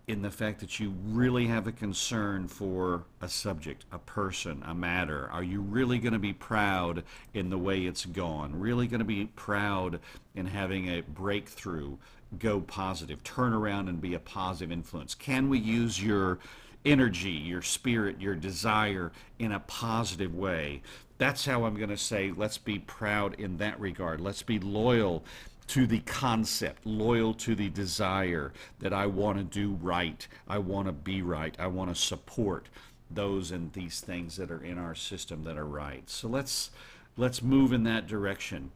in 0.07 0.21
the 0.21 0.29
fact 0.29 0.59
that 0.59 0.79
you 0.79 0.93
really 1.07 1.47
have 1.47 1.65
a 1.65 1.71
concern 1.71 2.47
for 2.47 3.03
a 3.21 3.27
subject, 3.27 3.85
a 3.91 3.97
person, 3.97 4.63
a 4.65 4.75
matter? 4.75 5.27
Are 5.31 5.43
you 5.43 5.61
really 5.61 5.97
going 5.97 6.13
to 6.13 6.19
be 6.19 6.33
proud 6.33 7.03
in 7.33 7.49
the 7.49 7.57
way 7.57 7.81
it's 7.81 8.05
gone? 8.05 8.59
Really 8.59 8.87
going 8.87 8.99
to 8.99 9.05
be 9.05 9.25
proud 9.35 9.99
in 10.35 10.45
having 10.45 10.89
a 10.89 11.01
breakthrough, 11.01 11.97
go 12.37 12.61
positive, 12.61 13.23
turn 13.23 13.53
around 13.53 13.89
and 13.89 13.99
be 13.99 14.13
a 14.13 14.19
positive 14.19 14.71
influence? 14.71 15.15
Can 15.15 15.49
we 15.49 15.57
use 15.57 16.01
your 16.01 16.37
energy, 16.85 17.31
your 17.31 17.63
spirit, 17.63 18.21
your 18.21 18.35
desire 18.35 19.11
in 19.39 19.51
a 19.51 19.59
positive 19.61 20.35
way? 20.35 20.83
That's 21.17 21.45
how 21.45 21.63
I'm 21.63 21.77
going 21.77 21.89
to 21.89 21.97
say, 21.97 22.31
let's 22.35 22.57
be 22.57 22.77
proud 22.77 23.39
in 23.39 23.57
that 23.57 23.79
regard. 23.79 24.21
Let's 24.21 24.43
be 24.43 24.59
loyal 24.59 25.23
to 25.67 25.87
the 25.87 25.99
concept, 26.01 26.85
loyal 26.85 27.33
to 27.33 27.55
the 27.55 27.69
desire 27.69 28.53
that 28.79 28.93
I 28.93 29.05
want 29.07 29.37
to 29.37 29.43
do 29.43 29.73
right, 29.81 30.27
I 30.47 30.59
want 30.59 30.87
to 30.87 30.91
be 30.91 31.21
right, 31.21 31.55
I 31.57 31.67
want 31.67 31.93
to 31.93 31.99
support 31.99 32.69
those 33.09 33.51
and 33.51 33.71
these 33.73 33.99
things 34.01 34.35
that 34.37 34.51
are 34.51 34.63
in 34.63 34.77
our 34.77 34.95
system 34.95 35.43
that 35.43 35.57
are 35.57 35.65
right. 35.65 36.09
So 36.09 36.27
let's 36.27 36.71
let's 37.17 37.41
move 37.41 37.73
in 37.73 37.83
that 37.83 38.07
direction. 38.07 38.71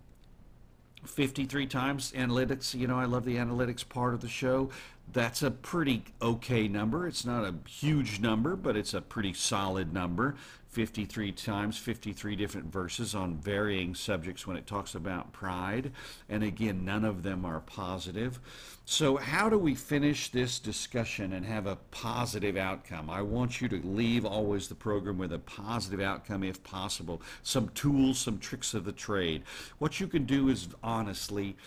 53 1.06 1.66
times 1.66 2.12
analytics, 2.12 2.76
you 2.76 2.86
know, 2.86 3.00
I 3.00 3.06
love 3.06 3.24
the 3.24 3.38
analytics 3.38 3.88
part 3.88 4.14
of 4.14 4.22
the 4.22 4.28
show. 4.28 4.70
That's 5.12 5.42
a 5.42 5.50
pretty 5.50 6.04
okay 6.22 6.68
number. 6.68 7.08
It's 7.08 7.26
not 7.26 7.46
a 7.46 7.56
huge 7.68 8.20
number, 8.20 8.56
but 8.56 8.76
it's 8.76 8.94
a 8.94 9.02
pretty 9.02 9.34
solid 9.34 9.94
number. 9.94 10.36
53 10.70 11.32
times, 11.32 11.78
53 11.78 12.36
different 12.36 12.72
verses 12.72 13.16
on 13.16 13.38
varying 13.38 13.96
subjects 13.96 14.46
when 14.46 14.56
it 14.56 14.68
talks 14.68 14.94
about 14.94 15.34
pride. 15.34 15.92
And 16.30 16.44
again, 16.44 16.86
none 16.86 17.04
of 17.04 17.24
them 17.24 17.44
are 17.44 17.60
positive. 17.60 18.40
So, 18.86 19.18
how 19.18 19.50
do 19.50 19.58
we 19.58 19.74
finish 19.74 20.30
this 20.30 20.60
discussion 20.60 21.34
and 21.34 21.46
have 21.46 21.66
a 21.66 21.78
positive 21.90 22.56
outcome? 22.56 23.10
I 23.10 23.24
want 23.24 23.62
you 23.62 23.68
to 23.70 23.82
leave 23.84 24.26
always 24.26 24.68
the 24.68 24.76
program 24.76 25.18
with 25.18 25.34
a 25.34 25.40
positive 25.40 26.02
outcome 26.02 26.44
if 26.44 26.64
possible. 26.64 27.22
Some 27.42 27.70
tools, 27.70 28.20
some 28.20 28.38
tricks 28.38 28.76
of 28.76 28.86
the 28.86 28.92
trade. 28.92 29.44
What 29.80 30.00
you 30.00 30.08
can 30.08 30.26
do 30.26 30.50
is 30.50 30.68
honestly 30.84 31.58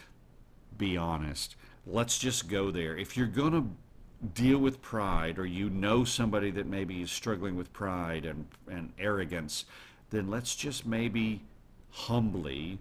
be 0.78 0.96
honest. 0.96 1.56
Let's 1.86 2.18
just 2.18 2.48
go 2.48 2.70
there. 2.70 2.96
If 2.96 3.16
you're 3.16 3.26
going 3.26 3.52
to 3.52 3.68
deal 4.34 4.58
with 4.58 4.80
pride 4.80 5.38
or 5.38 5.46
you 5.46 5.68
know 5.68 6.04
somebody 6.04 6.50
that 6.52 6.66
maybe 6.66 7.02
is 7.02 7.10
struggling 7.10 7.56
with 7.56 7.72
pride 7.72 8.24
and, 8.24 8.46
and 8.70 8.92
arrogance, 8.98 9.64
then 10.10 10.28
let's 10.28 10.54
just 10.54 10.86
maybe 10.86 11.42
humbly, 11.90 12.78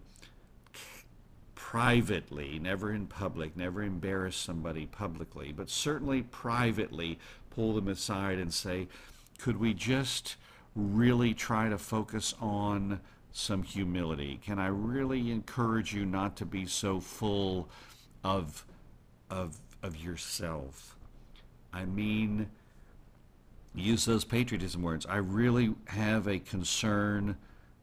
privately, 1.56 2.60
never 2.60 2.94
in 2.94 3.08
public, 3.08 3.58
never 3.58 3.82
embarrass 3.82 4.36
somebody 4.36 4.86
publicly, 4.86 5.52
but 5.52 5.70
certainly 5.70 6.22
privately 6.22 7.18
pull 7.50 7.74
them 7.74 7.88
aside 7.88 8.38
and 8.38 8.54
say, 8.54 8.88
could 9.40 9.58
we 9.58 9.74
just 9.74 10.36
really 10.76 11.34
try 11.34 11.70
to 11.70 11.78
focus 11.78 12.36
on 12.40 13.00
some 13.32 13.64
humility? 13.64 14.40
Can 14.44 14.60
I 14.60 14.68
really 14.68 15.32
encourage 15.32 15.94
you 15.94 16.06
not 16.06 16.36
to 16.38 16.46
be 16.46 16.66
so 16.66 17.00
full 17.00 17.70
of, 18.24 18.66
of, 19.30 19.58
of 19.82 19.98
yourself? 19.98 20.96
I 21.74 21.86
mean, 21.86 22.50
use 23.74 24.06
those 24.06 24.26
patriotism 24.26 24.82
words. 24.82 25.06
I 25.06 25.18
really 25.18 25.74
have 25.88 26.28
a 26.28 26.40
concern 26.40 27.38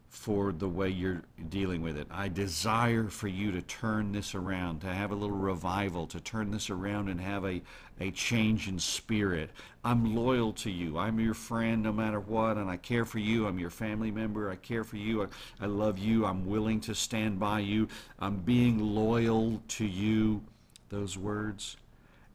for 0.09 0.53
the 0.53 0.69
way 0.69 0.89
you're 0.89 1.23
dealing 1.51 1.83
with 1.83 1.97
it. 1.97 2.07
I 2.11 2.29
desire 2.29 3.09
for 3.09 3.29
you 3.29 3.53
to 3.53 3.61
turn 3.63 4.13
this 4.13 4.35
around, 4.35 4.81
to 4.81 4.87
have 4.87 5.11
a 5.11 5.15
little 5.15 5.37
revival, 5.37 6.07
to 6.09 6.21
turn 6.21 6.51
this 6.51 6.71
around 6.71 7.09
and 7.09 7.21
have 7.21 7.45
a, 7.45 7.61
a 8.01 8.11
change 8.13 8.69
in 8.69 8.79
spirit. 8.79 9.51
I'm 9.85 10.17
loyal 10.17 10.53
to 10.55 10.71
you. 10.71 10.99
I'm 10.99 11.21
your 11.21 11.35
friend 11.35 11.83
no 11.83 11.93
matter 11.93 12.21
what, 12.21 12.57
and 12.57 12.71
I 12.71 12.79
care 12.79 13.05
for 13.05 13.19
you. 13.19 13.47
I'm 13.47 13.59
your 13.59 13.71
family 13.71 14.11
member. 14.11 14.51
I 14.51 14.57
care 14.57 14.83
for 14.83 14.97
you. 14.97 15.25
I, 15.25 15.27
I 15.61 15.67
love 15.67 15.99
you. 15.99 16.25
I'm 16.25 16.47
willing 16.47 16.81
to 16.83 16.95
stand 16.95 17.39
by 17.39 17.61
you. 17.61 17.87
I'm 18.19 18.39
being 18.39 18.79
loyal 18.79 19.63
to 19.69 19.85
you. 19.85 20.43
Those 20.89 21.19
words 21.19 21.77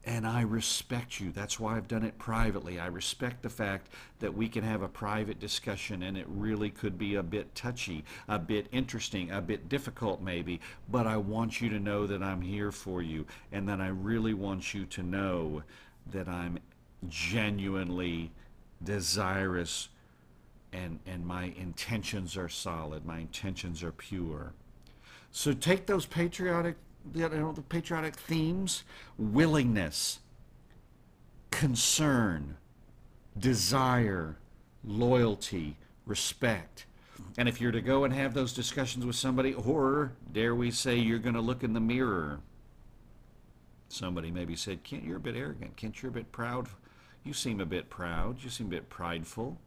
and 0.06 0.26
I 0.26 0.42
respect 0.42 1.18
you. 1.18 1.30
That's 1.30 1.58
why 1.58 1.76
I've 1.76 1.88
done 1.88 2.04
it 2.04 2.18
privately. 2.18 2.78
I 2.78 2.86
respect 2.86 3.42
the 3.42 3.48
fact 3.50 3.88
that 4.18 4.34
we 4.34 4.48
can 4.48 4.62
have 4.62 4.82
a 4.82 4.88
private 4.88 5.40
discussion 5.40 6.02
and 6.02 6.16
it 6.16 6.26
really 6.28 6.70
could 6.70 6.98
be 6.98 7.14
a 7.14 7.22
bit 7.22 7.54
touchy, 7.54 8.04
a 8.28 8.38
bit 8.38 8.66
interesting, 8.70 9.30
a 9.30 9.40
bit 9.40 9.68
difficult 9.68 10.20
maybe, 10.20 10.60
but 10.90 11.06
I 11.06 11.16
want 11.16 11.60
you 11.60 11.70
to 11.70 11.80
know 11.80 12.06
that 12.06 12.22
I'm 12.22 12.42
here 12.42 12.70
for 12.70 13.02
you 13.02 13.24
and 13.50 13.68
that 13.68 13.80
I 13.80 13.88
really 13.88 14.34
want 14.34 14.74
you 14.74 14.84
to 14.86 15.02
know 15.02 15.62
that 16.12 16.28
I'm 16.28 16.58
genuinely 17.08 18.30
desirous 18.82 19.88
and, 20.72 20.98
and 21.06 21.24
my 21.24 21.54
intentions 21.56 22.36
are 22.36 22.48
solid, 22.48 23.06
my 23.06 23.20
intentions 23.20 23.82
are 23.82 23.92
pure. 23.92 24.52
So 25.30 25.52
take 25.52 25.86
those 25.86 26.04
patriotic 26.04 26.76
you 27.12 27.28
know, 27.28 27.52
the 27.52 27.62
patriotic 27.62 28.16
themes 28.16 28.84
willingness, 29.18 30.20
concern, 31.50 32.56
desire, 33.38 34.36
loyalty, 34.84 35.76
respect. 36.06 36.86
And 37.36 37.48
if 37.48 37.60
you're 37.60 37.72
to 37.72 37.80
go 37.80 38.04
and 38.04 38.12
have 38.14 38.34
those 38.34 38.52
discussions 38.52 39.04
with 39.04 39.16
somebody, 39.16 39.54
or 39.54 40.12
dare 40.32 40.54
we 40.54 40.70
say 40.70 40.96
you're 40.96 41.18
going 41.18 41.34
to 41.34 41.40
look 41.40 41.62
in 41.62 41.72
the 41.72 41.80
mirror, 41.80 42.40
somebody 43.88 44.30
maybe 44.30 44.56
said, 44.56 44.82
Kent, 44.84 45.04
you're 45.04 45.16
a 45.16 45.20
bit 45.20 45.36
arrogant. 45.36 45.76
Kent, 45.76 46.02
you're 46.02 46.10
a 46.10 46.14
bit 46.14 46.32
proud. 46.32 46.68
You 47.24 47.32
seem 47.32 47.60
a 47.60 47.66
bit 47.66 47.90
proud. 47.90 48.42
You 48.42 48.50
seem 48.50 48.66
a 48.68 48.70
bit 48.70 48.88
prideful. 48.88 49.58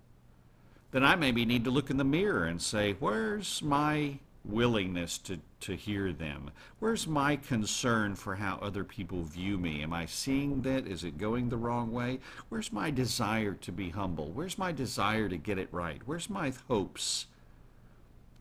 Then 0.91 1.03
I 1.03 1.15
maybe 1.15 1.45
need 1.45 1.63
to 1.65 1.71
look 1.71 1.89
in 1.89 1.97
the 1.97 2.03
mirror 2.03 2.45
and 2.45 2.61
say, 2.61 2.95
where's 2.99 3.61
my 3.61 4.19
willingness 4.49 5.17
to, 5.19 5.39
to 5.61 5.75
hear 5.75 6.11
them? 6.11 6.51
Where's 6.79 7.07
my 7.07 7.35
concern 7.35 8.15
for 8.15 8.35
how 8.35 8.57
other 8.61 8.83
people 8.83 9.23
view 9.23 9.57
me? 9.57 9.81
Am 9.83 9.93
I 9.93 10.05
seeing 10.05 10.61
that? 10.61 10.87
Is 10.87 11.03
it 11.03 11.17
going 11.17 11.49
the 11.49 11.57
wrong 11.57 11.91
way? 11.91 12.19
Where's 12.49 12.71
my 12.71 12.91
desire 12.91 13.53
to 13.53 13.71
be 13.71 13.89
humble? 13.89 14.31
Where's 14.31 14.57
my 14.57 14.71
desire 14.71 15.29
to 15.29 15.37
get 15.37 15.57
it 15.57 15.69
right? 15.71 16.01
Where's 16.05 16.29
my 16.29 16.53
hopes? 16.67 17.27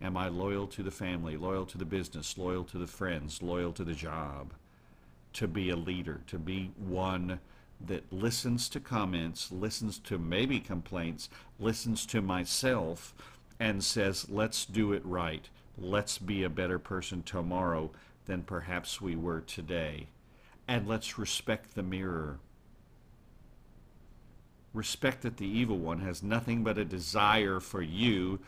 Am 0.01 0.17
I 0.17 0.29
loyal 0.29 0.67
to 0.69 0.83
the 0.83 0.91
family, 0.91 1.37
loyal 1.37 1.67
to 1.67 1.79
the 1.79 1.85
business, 1.85 2.37
loyal 2.37 2.65
to 2.65 2.79
the 2.79 2.87
friends, 2.87 3.43
loyal 3.43 3.73
to 3.73 3.85
the 3.85 3.95
job? 3.95 4.53
To 5.35 5.49
be 5.49 5.71
a 5.71 5.77
leader, 5.77 6.21
to 6.29 6.39
be 6.39 6.73
one 6.77 7.41
that 7.87 8.11
listens 8.13 8.69
to 8.71 8.81
comments, 8.81 9.53
listens 9.53 9.99
to 9.99 10.19
maybe 10.19 10.61
complaints, 10.61 11.29
listens 11.59 12.07
to 12.07 12.23
myself, 12.23 13.15
and 13.59 13.83
says, 13.83 14.29
let's 14.31 14.65
do 14.65 14.93
it 14.93 15.05
right 15.05 15.49
let's 15.79 16.19
be 16.19 16.43
a 16.43 16.49
better 16.49 16.79
person 16.79 17.23
tomorrow 17.23 17.91
than 18.27 18.43
perhaps 18.43 19.01
we 19.01 19.17
were 19.17 19.41
today. 19.41 20.09
And 20.69 20.87
let's 20.89 21.19
respect 21.19 21.75
the 21.75 21.83
mirror. 21.83 22.39
Respect 24.75 25.23
that 25.23 25.37
the 25.37 25.47
evil 25.47 25.79
one 25.79 26.01
has 26.01 26.23
nothing 26.23 26.65
but 26.65 26.79
a 26.79 26.85
desire 26.85 27.61
for 27.61 27.83
you 27.83 28.41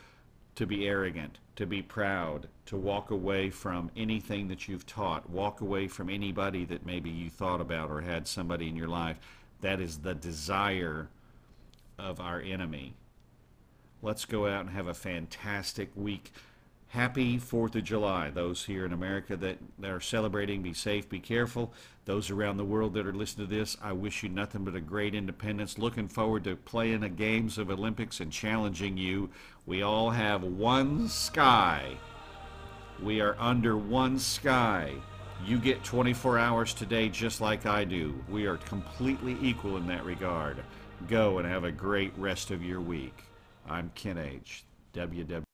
to 0.56 0.66
be 0.66 0.88
arrogant, 0.88 1.38
to 1.56 1.66
be 1.66 1.80
proud, 1.80 2.48
to 2.66 2.76
walk 2.76 3.10
away 3.10 3.48
from 3.48 3.90
anything 3.96 4.48
that 4.48 4.66
you've 4.66 4.86
taught, 4.86 5.30
walk 5.30 5.60
away 5.60 5.86
from 5.86 6.10
anybody 6.10 6.64
that 6.64 6.84
maybe 6.84 7.08
you 7.08 7.30
thought 7.30 7.60
about 7.60 7.90
or 7.90 8.00
had 8.00 8.26
somebody 8.26 8.68
in 8.68 8.76
your 8.76 8.88
life. 8.88 9.18
That 9.60 9.80
is 9.80 9.98
the 9.98 10.14
desire 10.14 11.08
of 11.98 12.20
our 12.20 12.40
enemy. 12.40 12.94
Let's 14.02 14.24
go 14.24 14.46
out 14.46 14.62
and 14.62 14.70
have 14.70 14.88
a 14.88 14.94
fantastic 14.94 15.90
week 15.94 16.32
happy 16.88 17.38
4th 17.38 17.76
of 17.76 17.84
July. 17.84 18.30
Those 18.30 18.64
here 18.64 18.84
in 18.84 18.92
America 18.92 19.36
that, 19.36 19.58
that 19.78 19.90
are 19.90 20.00
celebrating, 20.00 20.62
be 20.62 20.72
safe, 20.72 21.08
be 21.08 21.20
careful. 21.20 21.72
Those 22.06 22.30
around 22.30 22.56
the 22.56 22.64
world 22.64 22.94
that 22.94 23.06
are 23.06 23.12
listening 23.12 23.48
to 23.48 23.54
this, 23.54 23.76
I 23.82 23.92
wish 23.92 24.22
you 24.22 24.28
nothing 24.30 24.64
but 24.64 24.74
a 24.74 24.80
great 24.80 25.14
independence. 25.14 25.78
Looking 25.78 26.08
forward 26.08 26.44
to 26.44 26.56
playing 26.56 27.00
the 27.00 27.08
games 27.08 27.58
of 27.58 27.70
Olympics 27.70 28.20
and 28.20 28.32
challenging 28.32 28.96
you. 28.96 29.30
We 29.66 29.82
all 29.82 30.10
have 30.10 30.42
one 30.42 31.08
sky. 31.08 31.96
We 33.02 33.20
are 33.20 33.36
under 33.38 33.76
one 33.76 34.18
sky. 34.18 34.94
You 35.44 35.58
get 35.58 35.84
24 35.84 36.38
hours 36.38 36.74
today 36.74 37.08
just 37.10 37.40
like 37.40 37.66
I 37.66 37.84
do. 37.84 38.18
We 38.28 38.46
are 38.46 38.56
completely 38.56 39.36
equal 39.40 39.76
in 39.76 39.86
that 39.88 40.04
regard. 40.04 40.64
Go 41.06 41.38
and 41.38 41.46
have 41.46 41.64
a 41.64 41.70
great 41.70 42.12
rest 42.16 42.50
of 42.50 42.64
your 42.64 42.80
week. 42.80 43.24
I'm 43.68 43.92
Ken 43.94 44.18
H. 44.18 44.64
WW. 44.94 45.44